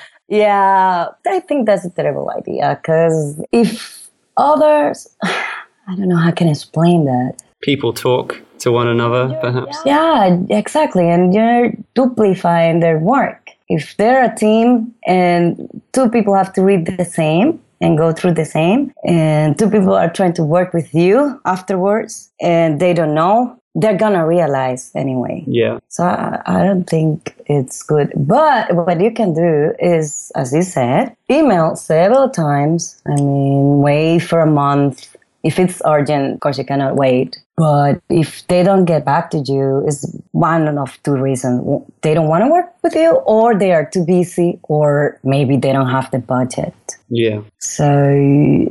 yeah, 0.28 1.08
I 1.26 1.40
think 1.40 1.66
that's 1.66 1.84
a 1.84 1.90
terrible 1.90 2.30
idea 2.30 2.78
because 2.80 3.42
if 3.50 4.08
others, 4.36 5.08
I 5.24 5.96
don't 5.96 6.08
know 6.08 6.20
how 6.24 6.28
I 6.28 6.36
can 6.40 6.48
explain 6.48 7.06
that. 7.06 7.42
People 7.62 7.92
talk 7.92 8.40
to 8.60 8.70
one 8.70 8.86
another, 8.86 9.36
perhaps. 9.40 9.76
Yeah, 9.84 10.38
exactly, 10.48 11.10
and 11.10 11.34
you're 11.34 11.72
duplifying 11.94 12.78
their 12.80 12.98
work 12.98 13.43
if 13.76 13.96
they're 13.98 14.24
a 14.30 14.34
team 14.34 14.94
and 15.06 15.82
two 15.92 16.08
people 16.08 16.34
have 16.34 16.52
to 16.52 16.62
read 16.62 16.86
the 16.86 17.04
same 17.04 17.60
and 17.80 17.98
go 17.98 18.12
through 18.12 18.34
the 18.42 18.44
same 18.44 18.92
and 19.04 19.58
two 19.58 19.68
people 19.68 19.94
are 19.94 20.12
trying 20.18 20.32
to 20.32 20.44
work 20.44 20.72
with 20.72 20.94
you 20.94 21.40
afterwards 21.44 22.30
and 22.40 22.80
they 22.80 22.92
don't 22.94 23.14
know 23.14 23.58
they're 23.76 23.96
gonna 23.96 24.24
realize 24.24 24.92
anyway. 24.94 25.42
Yeah. 25.48 25.80
So 25.88 26.04
I, 26.04 26.40
I 26.46 26.62
don't 26.62 26.88
think 26.88 27.34
it's 27.46 27.82
good. 27.82 28.12
But 28.16 28.72
what 28.72 29.00
you 29.00 29.10
can 29.10 29.34
do 29.34 29.74
is 29.80 30.30
as 30.36 30.54
you 30.54 30.62
said 30.62 31.16
email 31.28 31.74
several 31.74 32.28
times 32.30 33.02
i 33.06 33.14
mean 33.16 33.80
wait 33.80 34.20
for 34.20 34.40
a 34.40 34.46
month. 34.46 35.16
If 35.42 35.58
it's 35.58 35.82
urgent, 35.84 36.34
of 36.34 36.40
course, 36.40 36.56
you 36.56 36.64
cannot 36.64 36.96
wait. 36.96 37.38
But 37.56 38.02
if 38.08 38.46
they 38.48 38.64
don't 38.64 38.84
get 38.84 39.04
back 39.04 39.30
to 39.30 39.38
you, 39.38 39.84
it's 39.86 40.04
one 40.32 40.76
of 40.76 40.98
two 41.04 41.12
reasons. 41.12 41.84
They 42.02 42.12
don't 42.12 42.26
want 42.26 42.44
to 42.44 42.50
work 42.50 42.74
with 42.82 42.94
you, 42.94 43.12
or 43.26 43.56
they 43.56 43.72
are 43.72 43.84
too 43.86 44.04
busy, 44.04 44.58
or 44.64 45.20
maybe 45.22 45.56
they 45.56 45.72
don't 45.72 45.88
have 45.88 46.10
the 46.10 46.18
budget. 46.18 46.74
Yeah. 47.10 47.42
So 47.58 47.86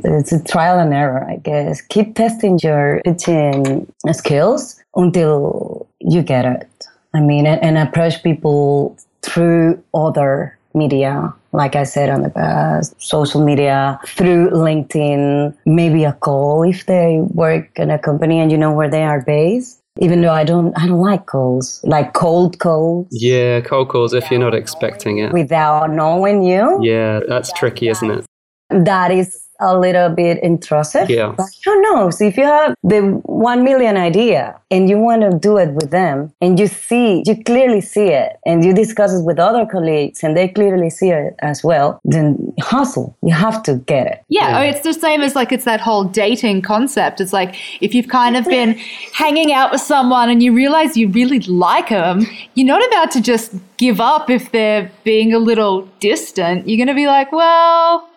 it's 0.04 0.32
a 0.32 0.44
trial 0.44 0.78
and 0.78 0.92
error, 0.92 1.26
I 1.26 1.36
guess. 1.36 1.80
Keep 1.80 2.14
testing 2.14 2.58
your 2.62 3.00
pitching 3.04 3.90
skills 4.12 4.78
until 4.94 5.88
you 6.00 6.22
get 6.22 6.44
it. 6.44 6.86
I 7.14 7.20
mean, 7.20 7.46
and, 7.46 7.62
and 7.62 7.78
approach 7.78 8.22
people 8.22 8.98
through 9.22 9.82
other 9.94 10.58
media 10.74 11.32
like 11.54 11.76
I 11.76 11.84
said 11.84 12.10
on 12.10 12.22
the 12.22 12.30
past, 12.30 12.94
social 13.00 13.42
media, 13.44 13.98
through 14.06 14.50
LinkedIn, 14.50 15.56
maybe 15.64 16.04
a 16.04 16.12
call 16.12 16.62
if 16.62 16.86
they 16.86 17.20
work 17.30 17.78
in 17.78 17.90
a 17.90 17.98
company 17.98 18.40
and 18.40 18.50
you 18.50 18.58
know 18.58 18.72
where 18.72 18.90
they 18.90 19.04
are 19.04 19.22
based. 19.22 19.80
Even 20.00 20.22
though 20.22 20.32
I 20.32 20.42
don't, 20.42 20.76
I 20.76 20.88
don't 20.88 20.98
like 20.98 21.26
calls, 21.26 21.80
like 21.84 22.14
cold 22.14 22.58
calls. 22.58 23.06
Yeah, 23.12 23.60
cold 23.60 23.88
calls 23.88 24.12
if 24.12 24.28
you're 24.28 24.40
not 24.40 24.54
expecting 24.54 25.18
it. 25.18 25.32
Without 25.32 25.90
knowing 25.90 26.42
you. 26.42 26.80
Yeah, 26.82 27.20
that's 27.28 27.52
tricky, 27.52 27.88
isn't 27.88 28.10
it? 28.10 28.26
That 28.70 29.12
is 29.12 29.43
a 29.60 29.78
little 29.78 30.08
bit 30.08 30.42
intrusive. 30.42 31.08
Yeah. 31.10 31.34
But 31.36 31.46
who 31.64 31.80
knows? 31.82 32.20
If 32.20 32.36
you 32.36 32.44
have 32.44 32.74
the 32.82 33.00
one 33.24 33.64
million 33.64 33.96
idea 33.96 34.58
and 34.70 34.88
you 34.88 34.98
want 34.98 35.22
to 35.22 35.38
do 35.38 35.56
it 35.58 35.70
with 35.72 35.90
them 35.90 36.32
and 36.40 36.58
you 36.58 36.66
see, 36.66 37.22
you 37.26 37.42
clearly 37.44 37.80
see 37.80 38.08
it 38.08 38.36
and 38.46 38.64
you 38.64 38.74
discuss 38.74 39.12
it 39.14 39.24
with 39.24 39.38
other 39.38 39.66
colleagues 39.66 40.22
and 40.22 40.36
they 40.36 40.48
clearly 40.48 40.90
see 40.90 41.10
it 41.10 41.34
as 41.40 41.62
well, 41.62 42.00
then 42.04 42.52
hustle. 42.60 43.16
You 43.22 43.32
have 43.32 43.62
to 43.64 43.76
get 43.76 44.06
it. 44.06 44.24
Yeah. 44.28 44.48
yeah. 44.48 44.58
Oh, 44.58 44.62
it's 44.62 44.80
the 44.80 44.94
same 44.94 45.20
as 45.20 45.34
like 45.34 45.52
it's 45.52 45.64
that 45.64 45.80
whole 45.80 46.04
dating 46.04 46.62
concept. 46.62 47.20
It's 47.20 47.32
like 47.32 47.54
if 47.80 47.94
you've 47.94 48.08
kind 48.08 48.36
of 48.36 48.44
been 48.44 48.74
hanging 49.12 49.52
out 49.52 49.70
with 49.72 49.80
someone 49.80 50.28
and 50.30 50.42
you 50.42 50.52
realize 50.54 50.96
you 50.96 51.08
really 51.08 51.40
like 51.40 51.88
them, 51.90 52.26
you're 52.54 52.66
not 52.66 52.86
about 52.88 53.10
to 53.12 53.20
just 53.20 53.54
give 53.76 54.00
up 54.00 54.30
if 54.30 54.50
they're 54.52 54.90
being 55.04 55.32
a 55.32 55.38
little 55.38 55.82
distant. 56.00 56.68
You're 56.68 56.78
going 56.78 56.88
to 56.88 56.94
be 56.94 57.06
like, 57.06 57.32
well, 57.32 58.08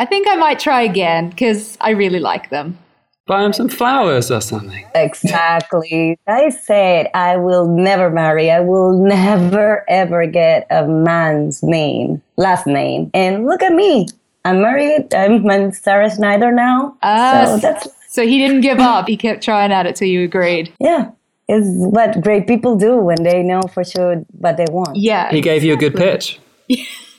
I 0.00 0.06
think 0.06 0.26
I 0.26 0.36
might 0.36 0.58
try 0.58 0.80
again 0.80 1.28
because 1.28 1.76
I 1.82 1.90
really 1.90 2.20
like 2.20 2.48
them. 2.48 2.78
Buy 3.26 3.42
them 3.42 3.52
some 3.52 3.68
flowers 3.68 4.30
or 4.30 4.40
something. 4.40 4.86
Exactly. 4.94 6.18
I 6.26 6.48
said 6.48 7.10
I 7.12 7.36
will 7.36 7.68
never 7.68 8.08
marry. 8.08 8.50
I 8.50 8.60
will 8.60 8.98
never 8.98 9.84
ever 9.90 10.24
get 10.24 10.66
a 10.70 10.86
man's 10.86 11.62
name, 11.62 12.22
last 12.38 12.66
name. 12.66 13.10
And 13.12 13.44
look 13.44 13.62
at 13.62 13.74
me. 13.74 14.06
I'm 14.46 14.62
married. 14.62 15.14
I'm 15.14 15.70
Sarah 15.70 16.10
Schneider 16.10 16.50
now. 16.50 16.96
Uh, 17.02 17.44
so 17.44 17.58
that's 17.58 17.86
so 18.08 18.26
he 18.26 18.38
didn't 18.38 18.62
give 18.62 18.78
up. 18.78 19.06
He 19.06 19.18
kept 19.18 19.44
trying 19.44 19.70
at 19.70 19.84
it 19.84 19.96
till 19.96 20.08
you 20.08 20.24
agreed. 20.24 20.72
Yeah. 20.80 21.10
It's 21.46 21.66
what 21.68 22.18
great 22.22 22.46
people 22.46 22.74
do 22.74 22.96
when 22.96 23.22
they 23.22 23.42
know 23.42 23.60
for 23.74 23.84
sure 23.84 24.24
what 24.38 24.56
they 24.56 24.66
want. 24.70 24.96
Yeah. 24.96 25.30
He 25.30 25.42
gave 25.42 25.62
you 25.62 25.74
a 25.74 25.76
good 25.76 25.94
pitch. 25.94 26.40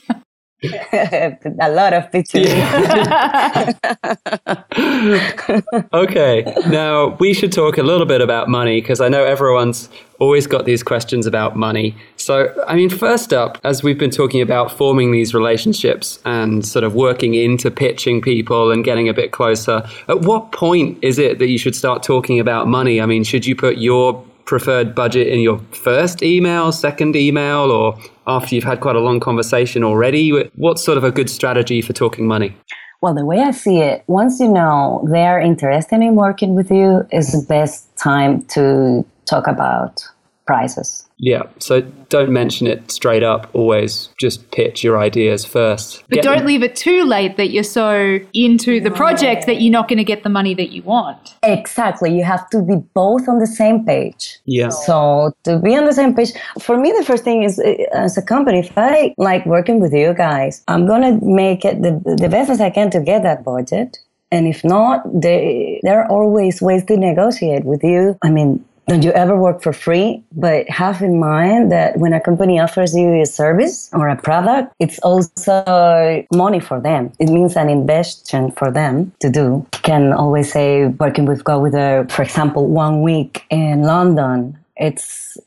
a 0.92 1.70
lot 1.70 1.92
of 1.92 2.10
pictures. 2.12 2.46
okay, 5.92 6.54
now 6.68 7.16
we 7.18 7.34
should 7.34 7.52
talk 7.52 7.78
a 7.78 7.82
little 7.82 8.06
bit 8.06 8.20
about 8.20 8.48
money 8.48 8.80
because 8.80 9.00
I 9.00 9.08
know 9.08 9.24
everyone's 9.24 9.88
always 10.20 10.46
got 10.46 10.64
these 10.64 10.84
questions 10.84 11.26
about 11.26 11.56
money. 11.56 11.96
So, 12.16 12.54
I 12.68 12.76
mean, 12.76 12.90
first 12.90 13.32
up, 13.32 13.58
as 13.64 13.82
we've 13.82 13.98
been 13.98 14.12
talking 14.12 14.40
about 14.40 14.70
forming 14.70 15.10
these 15.10 15.34
relationships 15.34 16.20
and 16.24 16.64
sort 16.64 16.84
of 16.84 16.94
working 16.94 17.34
into 17.34 17.68
pitching 17.68 18.20
people 18.20 18.70
and 18.70 18.84
getting 18.84 19.08
a 19.08 19.14
bit 19.14 19.32
closer, 19.32 19.82
at 20.08 20.20
what 20.20 20.52
point 20.52 20.96
is 21.02 21.18
it 21.18 21.40
that 21.40 21.48
you 21.48 21.58
should 21.58 21.74
start 21.74 22.04
talking 22.04 22.38
about 22.38 22.68
money? 22.68 23.00
I 23.00 23.06
mean, 23.06 23.24
should 23.24 23.46
you 23.46 23.56
put 23.56 23.78
your 23.78 24.24
preferred 24.44 24.94
budget 24.94 25.28
in 25.28 25.40
your 25.40 25.58
first 25.72 26.22
email, 26.22 26.70
second 26.70 27.16
email, 27.16 27.70
or 27.70 27.98
after 28.26 28.54
you've 28.54 28.64
had 28.64 28.80
quite 28.80 28.96
a 28.96 29.00
long 29.00 29.20
conversation 29.20 29.84
already? 29.84 30.30
What's 30.56 30.82
sort 30.82 30.98
of 30.98 31.04
a 31.04 31.10
good 31.10 31.30
strategy 31.30 31.82
for 31.82 31.92
talking 31.92 32.26
money? 32.26 32.56
Well, 33.00 33.14
the 33.14 33.26
way 33.26 33.40
I 33.40 33.50
see 33.50 33.78
it, 33.78 34.04
once 34.06 34.38
you 34.38 34.48
know 34.48 35.06
they're 35.10 35.40
interested 35.40 35.96
in 35.96 36.14
working 36.14 36.54
with 36.54 36.70
you, 36.70 37.06
is 37.10 37.32
the 37.32 37.44
best 37.48 37.94
time 37.96 38.42
to 38.46 39.04
talk 39.26 39.48
about 39.48 40.02
prices. 40.46 41.08
Yeah, 41.22 41.44
so 41.60 41.82
don't 42.08 42.32
mention 42.32 42.66
it 42.66 42.90
straight 42.90 43.22
up. 43.22 43.48
Always 43.54 44.08
just 44.18 44.50
pitch 44.50 44.82
your 44.82 44.98
ideas 44.98 45.44
first. 45.44 46.02
But 46.08 46.16
get 46.16 46.24
don't 46.24 46.38
them. 46.38 46.46
leave 46.46 46.64
it 46.64 46.74
too 46.74 47.04
late 47.04 47.36
that 47.36 47.50
you're 47.50 47.62
so 47.62 48.18
into 48.34 48.80
the 48.80 48.90
project 48.90 49.46
that 49.46 49.62
you're 49.62 49.70
not 49.70 49.86
going 49.86 49.98
to 49.98 50.04
get 50.04 50.24
the 50.24 50.28
money 50.28 50.52
that 50.54 50.70
you 50.70 50.82
want. 50.82 51.36
Exactly. 51.44 52.12
You 52.12 52.24
have 52.24 52.50
to 52.50 52.60
be 52.60 52.74
both 52.92 53.28
on 53.28 53.38
the 53.38 53.46
same 53.46 53.86
page. 53.86 54.40
Yeah. 54.46 54.70
So 54.70 55.32
to 55.44 55.60
be 55.60 55.76
on 55.76 55.84
the 55.84 55.92
same 55.92 56.12
page, 56.12 56.32
for 56.60 56.76
me, 56.76 56.90
the 56.90 57.04
first 57.04 57.22
thing 57.22 57.44
is 57.44 57.60
uh, 57.60 57.72
as 57.92 58.18
a 58.18 58.22
company, 58.22 58.58
if 58.58 58.76
I 58.76 59.14
like 59.16 59.46
working 59.46 59.80
with 59.80 59.92
you 59.94 60.14
guys, 60.14 60.64
I'm 60.66 60.88
going 60.88 61.02
to 61.02 61.24
make 61.24 61.64
it 61.64 61.82
the, 61.82 62.02
the 62.16 62.28
best 62.28 62.50
as 62.50 62.60
I 62.60 62.70
can 62.70 62.90
to 62.90 63.00
get 63.00 63.22
that 63.22 63.44
budget. 63.44 63.96
And 64.32 64.48
if 64.48 64.64
not, 64.64 65.04
they, 65.14 65.78
there 65.84 66.02
are 66.02 66.08
always 66.10 66.60
ways 66.60 66.84
to 66.86 66.96
negotiate 66.96 67.64
with 67.64 67.84
you. 67.84 68.18
I 68.22 68.30
mean, 68.30 68.64
don't 68.88 69.04
you 69.04 69.12
ever 69.12 69.36
work 69.36 69.62
for 69.62 69.72
free? 69.72 70.22
But 70.32 70.68
have 70.68 71.02
in 71.02 71.18
mind 71.20 71.70
that 71.72 71.98
when 71.98 72.12
a 72.12 72.20
company 72.20 72.58
offers 72.58 72.94
you 72.94 73.20
a 73.20 73.26
service 73.26 73.90
or 73.92 74.08
a 74.08 74.16
product, 74.16 74.74
it's 74.78 74.98
also 75.00 76.24
money 76.32 76.60
for 76.60 76.80
them. 76.80 77.12
It 77.18 77.28
means 77.30 77.56
an 77.56 77.70
investment 77.70 78.58
for 78.58 78.70
them 78.70 79.12
to 79.20 79.30
do. 79.30 79.66
You 79.74 79.80
can 79.82 80.12
always 80.12 80.52
say 80.52 80.86
working 80.86 81.26
with 81.26 81.44
GowithOh, 81.44 82.10
for 82.10 82.22
example, 82.22 82.66
one 82.68 83.02
week 83.02 83.44
in 83.50 83.82
London, 83.82 84.58
it's 84.76 85.38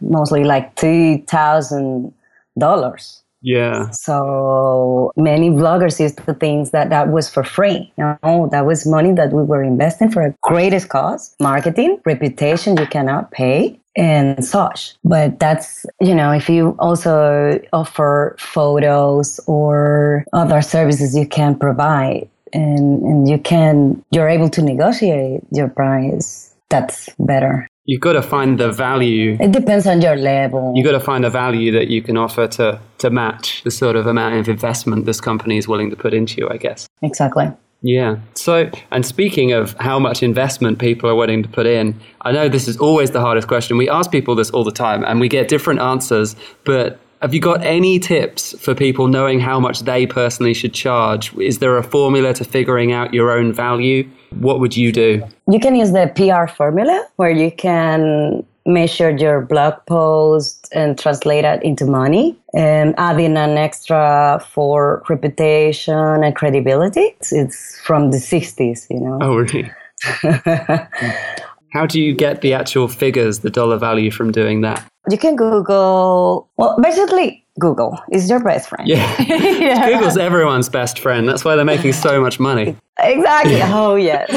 mostly 0.00 0.44
like 0.44 0.74
two 0.76 1.18
thousand 1.28 2.12
dollars 2.58 3.23
yeah. 3.44 3.90
So 3.90 5.12
many 5.16 5.50
vloggers 5.50 6.00
used 6.00 6.16
to 6.24 6.32
think 6.32 6.70
that 6.70 6.88
that 6.88 7.10
was 7.10 7.28
for 7.28 7.44
free. 7.44 7.92
No, 7.98 8.48
that 8.50 8.64
was 8.64 8.86
money 8.86 9.12
that 9.12 9.32
we 9.32 9.42
were 9.42 9.62
investing 9.62 10.10
for 10.10 10.22
a 10.22 10.34
greatest 10.40 10.88
cause, 10.88 11.36
marketing, 11.38 12.00
reputation 12.06 12.78
you 12.78 12.86
cannot 12.86 13.30
pay 13.32 13.78
and 13.96 14.42
such. 14.44 14.94
But 15.04 15.38
that's, 15.38 15.84
you 16.00 16.14
know, 16.14 16.32
if 16.32 16.48
you 16.48 16.74
also 16.78 17.60
offer 17.74 18.34
photos 18.38 19.38
or 19.46 20.24
other 20.32 20.62
services 20.62 21.14
you 21.14 21.28
can 21.28 21.54
provide 21.58 22.26
and, 22.54 23.02
and 23.02 23.28
you 23.28 23.38
can, 23.38 24.02
you're 24.10 24.28
able 24.28 24.48
to 24.48 24.62
negotiate 24.62 25.42
your 25.52 25.68
price, 25.68 26.54
that's 26.70 27.10
better 27.18 27.68
you've 27.84 28.00
got 28.00 28.14
to 28.14 28.22
find 28.22 28.58
the 28.58 28.72
value. 28.72 29.36
It 29.40 29.52
depends 29.52 29.86
on 29.86 30.00
your 30.00 30.16
level. 30.16 30.72
You've 30.74 30.86
got 30.86 30.92
to 30.92 31.00
find 31.00 31.24
a 31.24 31.30
value 31.30 31.72
that 31.72 31.88
you 31.88 32.02
can 32.02 32.16
offer 32.16 32.46
to, 32.48 32.80
to 32.98 33.10
match 33.10 33.62
the 33.62 33.70
sort 33.70 33.96
of 33.96 34.06
amount 34.06 34.34
of 34.36 34.48
investment 34.48 35.06
this 35.06 35.20
company 35.20 35.58
is 35.58 35.68
willing 35.68 35.90
to 35.90 35.96
put 35.96 36.14
into 36.14 36.40
you, 36.40 36.48
I 36.50 36.56
guess. 36.56 36.88
Exactly. 37.02 37.50
Yeah. 37.82 38.16
So, 38.34 38.70
and 38.90 39.04
speaking 39.04 39.52
of 39.52 39.74
how 39.78 39.98
much 39.98 40.22
investment 40.22 40.78
people 40.78 41.10
are 41.10 41.14
willing 41.14 41.42
to 41.42 41.48
put 41.50 41.66
in, 41.66 42.00
I 42.22 42.32
know 42.32 42.48
this 42.48 42.66
is 42.66 42.78
always 42.78 43.10
the 43.10 43.20
hardest 43.20 43.46
question. 43.46 43.76
We 43.76 43.90
ask 43.90 44.10
people 44.10 44.34
this 44.34 44.50
all 44.50 44.64
the 44.64 44.72
time 44.72 45.04
and 45.04 45.20
we 45.20 45.28
get 45.28 45.48
different 45.48 45.80
answers, 45.80 46.34
but 46.64 46.98
have 47.24 47.32
you 47.32 47.40
got 47.40 47.64
any 47.64 47.98
tips 47.98 48.54
for 48.60 48.74
people 48.74 49.08
knowing 49.08 49.40
how 49.40 49.58
much 49.58 49.80
they 49.80 50.06
personally 50.06 50.52
should 50.52 50.74
charge? 50.74 51.34
Is 51.38 51.58
there 51.58 51.78
a 51.78 51.82
formula 51.82 52.34
to 52.34 52.44
figuring 52.44 52.92
out 52.92 53.14
your 53.14 53.30
own 53.30 53.50
value? 53.50 54.06
What 54.40 54.60
would 54.60 54.76
you 54.76 54.92
do? 54.92 55.22
You 55.50 55.58
can 55.58 55.74
use 55.74 55.90
the 55.92 56.12
PR 56.14 56.54
formula 56.54 57.08
where 57.16 57.30
you 57.30 57.50
can 57.50 58.44
measure 58.66 59.08
your 59.08 59.40
blog 59.40 59.72
post 59.86 60.68
and 60.72 60.98
translate 60.98 61.46
it 61.46 61.62
into 61.62 61.86
money 61.86 62.36
and 62.54 62.94
adding 62.98 63.38
an 63.38 63.56
extra 63.56 64.46
for 64.50 65.02
reputation 65.08 66.22
and 66.24 66.36
credibility. 66.36 67.00
It's, 67.00 67.32
it's 67.32 67.80
from 67.80 68.10
the 68.10 68.18
60s, 68.18 68.86
you 68.90 69.00
know. 69.00 69.18
Oh, 69.22 69.36
really? 69.36 69.72
How 71.72 71.86
do 71.86 72.02
you 72.02 72.14
get 72.14 72.42
the 72.42 72.52
actual 72.52 72.86
figures, 72.86 73.38
the 73.38 73.50
dollar 73.50 73.78
value 73.78 74.10
from 74.10 74.30
doing 74.30 74.60
that? 74.60 74.86
You 75.10 75.18
can 75.18 75.36
Google, 75.36 76.48
well, 76.56 76.78
basically, 76.80 77.44
Google 77.60 77.98
is 78.10 78.28
your 78.28 78.40
best 78.40 78.68
friend. 78.68 78.88
Yeah. 78.88 79.14
yeah. 79.28 79.88
Google's 79.88 80.16
everyone's 80.16 80.68
best 80.68 80.98
friend. 80.98 81.28
That's 81.28 81.44
why 81.44 81.56
they're 81.56 81.64
making 81.64 81.92
so 81.92 82.20
much 82.20 82.40
money. 82.40 82.76
Exactly. 82.98 83.60
oh, 83.62 83.94
yes. 83.96 84.30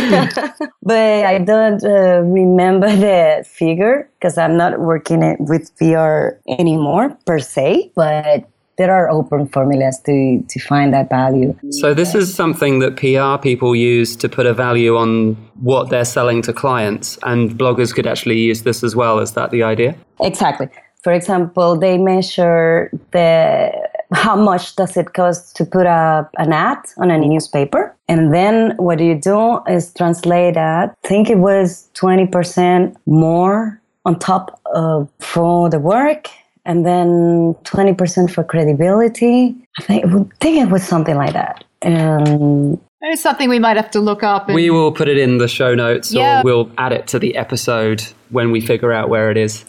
but 0.83 1.25
I 1.25 1.39
don't 1.39 1.83
uh, 1.83 2.21
remember 2.21 2.93
the 2.95 3.43
figure 3.47 4.09
because 4.19 4.37
I'm 4.37 4.57
not 4.57 4.79
working 4.79 5.23
it 5.23 5.39
with 5.39 5.75
PR 5.77 6.39
anymore 6.59 7.17
per 7.25 7.39
se. 7.39 7.91
But 7.95 8.47
there 8.77 8.91
are 8.91 9.09
open 9.09 9.47
formulas 9.47 9.99
to, 10.05 10.43
to 10.47 10.59
find 10.59 10.93
that 10.93 11.09
value. 11.09 11.57
So, 11.71 11.93
this 11.93 12.15
is 12.15 12.33
something 12.33 12.79
that 12.79 12.95
PR 12.95 13.41
people 13.41 13.75
use 13.75 14.15
to 14.17 14.29
put 14.29 14.45
a 14.45 14.53
value 14.53 14.95
on 14.95 15.35
what 15.61 15.89
they're 15.89 16.05
selling 16.05 16.41
to 16.43 16.53
clients, 16.53 17.17
and 17.23 17.51
bloggers 17.51 17.93
could 17.93 18.07
actually 18.07 18.39
use 18.39 18.61
this 18.63 18.83
as 18.83 18.95
well. 18.95 19.19
Is 19.19 19.31
that 19.33 19.51
the 19.51 19.63
idea? 19.63 19.95
Exactly. 20.21 20.69
For 21.03 21.13
example, 21.13 21.77
they 21.77 21.97
measure 21.97 22.91
the 23.11 23.71
how 24.13 24.35
much 24.35 24.75
does 24.75 24.95
it 24.95 25.13
cost 25.13 25.55
to 25.57 25.65
put 25.65 25.85
up 25.85 26.33
an 26.37 26.53
ad 26.53 26.77
on 26.97 27.11
a 27.11 27.17
newspaper 27.17 27.93
and 28.07 28.33
then 28.33 28.73
what 28.77 28.99
you 29.01 29.15
do 29.15 29.59
is 29.67 29.93
translate 29.93 30.53
that 30.53 30.95
I 31.03 31.07
think 31.07 31.29
it 31.29 31.39
was 31.39 31.89
20% 31.95 32.95
more 33.05 33.81
on 34.05 34.17
top 34.17 34.61
of 34.73 35.09
for 35.19 35.69
the 35.69 35.79
work 35.79 36.29
and 36.67 36.85
then 36.85 37.55
20% 37.63 38.29
for 38.29 38.43
credibility. 38.43 39.55
I 39.79 39.83
think, 39.83 40.05
I 40.05 40.09
think 40.39 40.57
it 40.57 40.69
was 40.69 40.83
something 40.83 41.15
like 41.15 41.33
that. 41.33 41.63
Um, 41.81 42.79
it's 43.01 43.21
something 43.21 43.49
we 43.49 43.57
might 43.57 43.77
have 43.77 43.89
to 43.91 44.01
look 44.01 44.21
up. 44.21 44.49
we 44.49 44.69
will 44.69 44.91
put 44.91 45.07
it 45.07 45.17
in 45.17 45.37
the 45.37 45.47
show 45.47 45.73
notes 45.73 46.11
yeah. 46.11 46.41
or 46.41 46.43
we'll 46.43 46.71
add 46.77 46.91
it 46.91 47.07
to 47.07 47.19
the 47.19 47.37
episode 47.37 48.01
when 48.29 48.51
we 48.51 48.59
figure 48.59 48.91
out 48.91 49.07
where 49.07 49.31
it 49.31 49.37
is. 49.37 49.63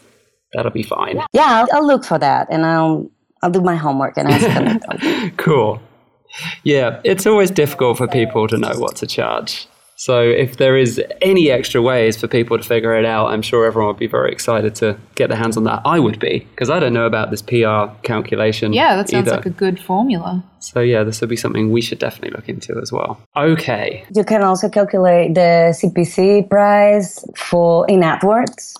That'll 0.54 0.72
be 0.72 0.82
fine. 0.82 1.22
Yeah, 1.32 1.46
I'll, 1.62 1.68
I'll 1.72 1.86
look 1.86 2.04
for 2.04 2.18
that 2.18 2.48
and 2.50 2.66
I'll 2.66 3.08
I'll 3.42 3.50
do 3.50 3.60
my 3.60 3.76
homework 3.76 4.16
and 4.16 4.28
ask 4.28 4.46
them. 4.46 5.30
cool. 5.36 5.80
Yeah, 6.64 7.00
it's 7.04 7.26
always 7.26 7.50
difficult 7.50 7.98
for 7.98 8.08
people 8.08 8.48
to 8.48 8.56
know 8.56 8.72
what 8.78 8.96
to 8.96 9.06
charge. 9.06 9.68
So 9.98 10.22
if 10.22 10.58
there 10.58 10.76
is 10.76 11.02
any 11.20 11.50
extra 11.50 11.82
ways 11.82 12.16
for 12.16 12.28
people 12.28 12.56
to 12.56 12.62
figure 12.62 12.96
it 12.96 13.04
out, 13.04 13.32
I'm 13.32 13.42
sure 13.42 13.66
everyone 13.66 13.88
would 13.88 13.98
be 13.98 14.06
very 14.06 14.30
excited 14.30 14.76
to 14.76 14.96
get 15.16 15.28
their 15.28 15.36
hands 15.36 15.56
on 15.56 15.64
that. 15.64 15.82
I 15.84 15.98
would 15.98 16.20
be 16.20 16.46
because 16.50 16.70
I 16.70 16.78
don't 16.78 16.92
know 16.92 17.04
about 17.04 17.32
this 17.32 17.42
PR 17.42 17.92
calculation. 18.04 18.72
Yeah, 18.72 18.94
that 18.94 19.08
sounds 19.08 19.26
either. 19.26 19.38
like 19.38 19.46
a 19.46 19.50
good 19.50 19.80
formula. 19.80 20.44
So 20.60 20.78
yeah, 20.78 21.02
this 21.02 21.20
would 21.20 21.28
be 21.28 21.36
something 21.36 21.72
we 21.72 21.80
should 21.82 21.98
definitely 21.98 22.30
look 22.30 22.48
into 22.48 22.78
as 22.80 22.92
well. 22.92 23.20
Okay. 23.36 24.04
You 24.14 24.22
can 24.22 24.44
also 24.44 24.68
calculate 24.68 25.34
the 25.34 25.74
CPC 25.74 26.48
price 26.48 27.24
for 27.36 27.84
in 27.88 28.02
AdWords. 28.02 28.76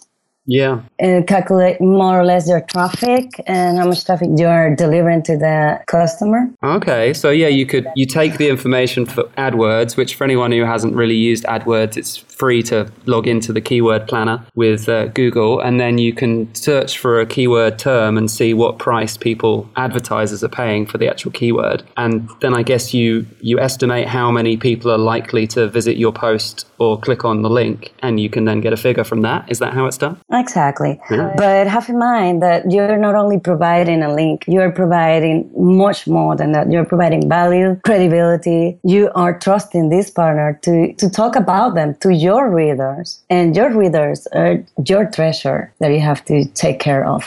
Yeah. 0.46 0.82
And 1.00 1.26
calculate 1.28 1.80
more 1.80 2.18
or 2.18 2.24
less 2.24 2.48
your 2.48 2.60
traffic 2.60 3.40
and 3.46 3.78
how 3.78 3.86
much 3.86 4.04
traffic 4.04 4.30
you're 4.36 4.74
delivering 4.74 5.22
to 5.24 5.36
the 5.36 5.80
customer. 5.86 6.50
Okay. 6.62 7.14
So 7.14 7.30
yeah, 7.30 7.46
you 7.46 7.66
could 7.66 7.86
you 7.94 8.04
take 8.04 8.36
the 8.38 8.48
information 8.48 9.06
for 9.06 9.24
AdWords, 9.36 9.96
which 9.96 10.16
for 10.16 10.24
anyone 10.24 10.50
who 10.50 10.64
hasn't 10.64 10.94
really 10.94 11.14
used 11.14 11.44
AdWords, 11.44 11.96
it's 11.96 12.16
free 12.16 12.62
to 12.62 12.90
log 13.06 13.26
into 13.26 13.52
the 13.52 13.60
keyword 13.60 14.06
planner 14.06 14.44
with 14.54 14.88
uh, 14.88 15.06
Google, 15.06 15.60
and 15.60 15.80
then 15.80 15.98
you 15.98 16.12
can 16.12 16.52
search 16.54 16.98
for 16.98 17.20
a 17.20 17.26
keyword 17.26 17.78
term 17.78 18.16
and 18.16 18.30
see 18.30 18.54
what 18.54 18.78
price 18.78 19.16
people 19.16 19.68
advertisers 19.76 20.42
are 20.44 20.48
paying 20.48 20.86
for 20.86 20.98
the 20.98 21.08
actual 21.08 21.30
keyword, 21.32 21.82
and 21.96 22.28
then 22.40 22.54
I 22.54 22.62
guess 22.62 22.94
you 22.94 23.26
you 23.40 23.58
estimate 23.58 24.08
how 24.08 24.30
many 24.30 24.56
people 24.56 24.90
are 24.90 24.98
likely 24.98 25.46
to 25.48 25.68
visit 25.68 25.96
your 25.96 26.12
post 26.12 26.66
or 26.78 26.98
click 26.98 27.24
on 27.24 27.42
the 27.42 27.50
link, 27.50 27.92
and 28.02 28.20
you 28.20 28.30
can 28.30 28.44
then 28.44 28.60
get 28.60 28.72
a 28.72 28.76
figure 28.76 29.04
from 29.04 29.22
that. 29.22 29.50
Is 29.50 29.58
that 29.58 29.74
how 29.74 29.86
it's 29.86 29.98
done? 29.98 30.16
Exactly. 30.32 30.87
Yeah. 31.10 31.34
But 31.36 31.66
have 31.66 31.88
in 31.88 31.98
mind 31.98 32.42
that 32.42 32.70
you're 32.70 32.96
not 32.96 33.14
only 33.14 33.38
providing 33.50 34.02
a 34.02 34.10
link, 34.14 34.44
you're 34.46 34.72
providing 34.72 35.50
much 35.56 36.06
more 36.06 36.36
than 36.36 36.52
that. 36.52 36.70
You're 36.72 36.84
providing 36.94 37.28
value, 37.28 37.78
credibility. 37.84 38.78
You 38.84 39.10
are 39.14 39.38
trusting 39.46 39.88
this 39.88 40.10
partner 40.10 40.58
to 40.66 40.74
to 40.94 41.06
talk 41.20 41.36
about 41.44 41.74
them 41.74 41.94
to 42.02 42.10
your 42.26 42.42
readers, 42.60 43.08
and 43.28 43.56
your 43.58 43.70
readers 43.82 44.26
are 44.32 44.54
your 44.90 45.04
treasure 45.16 45.60
that 45.80 45.90
you 45.94 46.00
have 46.00 46.24
to 46.26 46.36
take 46.64 46.78
care 46.88 47.04
of. 47.14 47.22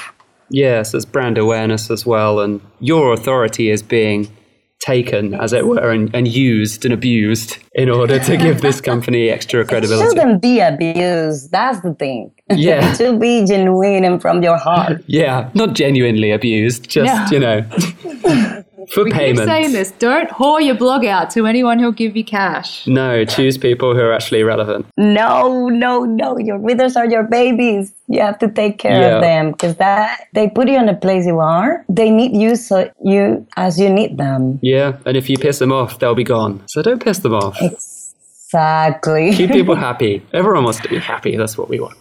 Yes, 0.49 0.91
there's 0.91 1.05
brand 1.05 1.37
awareness 1.37 1.89
as 1.89 2.05
well, 2.05 2.39
and 2.43 2.59
your 2.79 3.13
authority 3.13 3.69
is 3.69 3.81
being 3.81 4.27
taken, 4.81 5.33
as 5.35 5.53
it 5.53 5.65
were, 5.67 5.91
and, 5.91 6.13
and 6.15 6.27
used 6.27 6.83
and 6.85 6.93
abused 6.93 7.57
in 7.73 7.89
order 7.89 8.17
to 8.19 8.35
give 8.37 8.61
this 8.61 8.81
company 8.91 9.29
extra 9.29 9.61
It 9.61 9.67
credibility. 9.69 10.09
shouldn't 10.09 10.41
be 10.41 10.59
abused. 10.59 11.51
That's 11.51 11.81
the 11.81 11.93
thing. 11.93 12.31
Yeah. 12.51 12.91
it 12.91 12.97
should 12.97 13.19
be 13.19 13.45
genuine 13.45 14.03
and 14.03 14.21
from 14.21 14.43
your 14.43 14.57
heart. 14.57 15.03
Yeah, 15.07 15.49
not 15.53 15.73
genuinely 15.73 16.31
abused, 16.31 16.89
just, 16.89 17.31
No. 17.31 17.37
you 17.37 17.39
know, 17.39 18.63
for 18.89 19.03
We 19.03 19.11
keep 19.11 19.19
payment. 19.19 19.47
saying 19.47 19.71
this. 19.73 19.91
Don't 19.91 20.29
whore 20.29 20.63
your 20.65 20.75
blog 20.75 21.05
out 21.05 21.29
to 21.31 21.45
anyone 21.45 21.79
who'll 21.79 21.91
give 21.91 22.15
you 22.15 22.23
cash. 22.23 22.87
No, 22.87 23.25
choose 23.25 23.57
people 23.57 23.93
who 23.93 23.99
are 24.01 24.13
actually 24.13 24.43
relevant. 24.43 24.85
No, 24.97 25.67
no, 25.69 26.03
no. 26.05 26.37
Your 26.37 26.57
readers 26.57 26.95
are 26.95 27.05
your 27.05 27.23
babies. 27.23 27.93
You 28.07 28.21
have 28.21 28.39
to 28.39 28.47
take 28.49 28.77
care 28.79 28.99
Yeah. 28.99 29.15
of 29.15 29.21
them 29.21 29.51
because 29.51 29.75
that 29.77 30.27
they 30.33 30.49
put 30.49 30.67
you 30.67 30.77
in 30.77 30.85
the 30.87 30.93
place 30.95 31.25
you 31.25 31.39
are. 31.39 31.85
They 31.89 32.09
need 32.09 32.35
you 32.35 32.55
so 32.55 32.89
you 33.03 33.45
as 33.57 33.79
you 33.79 33.89
need 33.89 34.17
them. 34.17 34.59
Yeah, 34.61 34.97
and 35.05 35.15
if 35.17 35.29
you 35.29 35.37
piss 35.37 35.59
them 35.59 35.71
off, 35.71 35.99
they'll 35.99 36.15
be 36.15 36.23
gone. 36.23 36.61
So 36.67 36.81
don't 36.81 37.03
piss 37.03 37.19
them 37.19 37.33
off. 37.33 37.57
Exactly. 37.61 39.33
Keep 39.33 39.51
people 39.51 39.75
happy. 39.87 40.21
Everyone 40.33 40.63
wants 40.63 40.79
to 40.81 40.89
be 40.89 40.97
happy. 40.97 41.35
That's 41.37 41.57
what 41.57 41.69
we 41.69 41.79
want. 41.79 41.97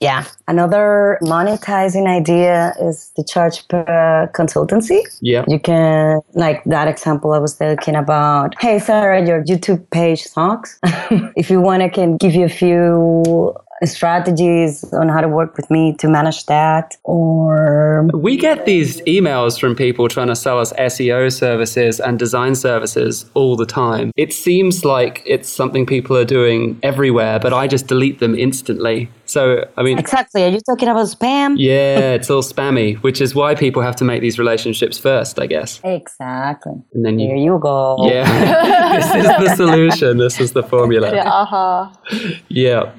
Yeah. 0.00 0.24
Another 0.48 1.18
monetizing 1.22 2.08
idea 2.08 2.72
is 2.80 3.12
to 3.16 3.24
charge 3.24 3.68
per 3.68 4.30
consultancy. 4.34 5.02
Yeah. 5.20 5.44
You 5.46 5.60
can, 5.60 6.20
like 6.32 6.64
that 6.64 6.88
example 6.88 7.32
I 7.32 7.38
was 7.38 7.56
talking 7.56 7.94
about. 7.94 8.54
Hey, 8.60 8.78
Sarah, 8.78 9.24
your 9.26 9.44
YouTube 9.44 9.88
page 9.90 10.22
sucks. 10.22 10.78
if 11.36 11.50
you 11.50 11.60
want, 11.60 11.82
I 11.82 11.90
can 11.90 12.16
give 12.16 12.34
you 12.34 12.46
a 12.46 12.48
few 12.48 13.54
strategies 13.84 14.84
on 14.92 15.08
how 15.08 15.20
to 15.20 15.28
work 15.28 15.56
with 15.56 15.70
me 15.70 15.94
to 15.98 16.08
manage 16.08 16.46
that. 16.46 16.96
Or, 17.04 18.08
We 18.12 18.36
get 18.36 18.66
these 18.66 19.00
emails 19.02 19.58
from 19.58 19.74
people 19.74 20.08
trying 20.08 20.28
to 20.28 20.36
sell 20.36 20.58
us 20.58 20.72
SEO 20.74 21.32
services 21.32 22.00
and 22.00 22.18
design 22.18 22.54
services 22.54 23.26
all 23.34 23.56
the 23.56 23.66
time. 23.66 24.12
It 24.16 24.32
seems 24.32 24.84
like 24.84 25.22
it's 25.24 25.48
something 25.48 25.86
people 25.86 26.16
are 26.16 26.24
doing 26.24 26.78
everywhere, 26.82 27.38
but 27.38 27.52
I 27.52 27.66
just 27.66 27.86
delete 27.86 28.18
them 28.18 28.34
instantly. 28.34 29.08
So, 29.30 29.64
I 29.76 29.82
mean, 29.84 29.96
exactly. 29.96 30.42
Are 30.42 30.48
you 30.48 30.60
talking 30.60 30.88
about 30.88 31.06
spam? 31.06 31.54
yeah, 31.56 32.14
it's 32.18 32.28
all 32.30 32.42
spammy, 32.42 32.96
which 32.96 33.20
is 33.20 33.32
why 33.32 33.54
people 33.54 33.80
have 33.80 33.94
to 33.96 34.04
make 34.04 34.20
these 34.22 34.38
relationships 34.40 34.98
first, 34.98 35.38
I 35.38 35.46
guess. 35.46 35.80
Exactly. 35.84 36.72
And 36.94 37.04
then 37.04 37.18
Here 37.18 37.36
you. 37.36 37.54
you 37.54 37.58
go. 37.60 37.96
Yeah, 38.08 38.26
this 38.96 39.14
is 39.14 39.26
the 39.42 39.54
solution. 39.56 40.18
This 40.18 40.40
is 40.40 40.52
the 40.52 40.64
formula. 40.64 41.10
The 41.12 41.24
Aha. 41.24 41.92
Yeah, 42.48 42.90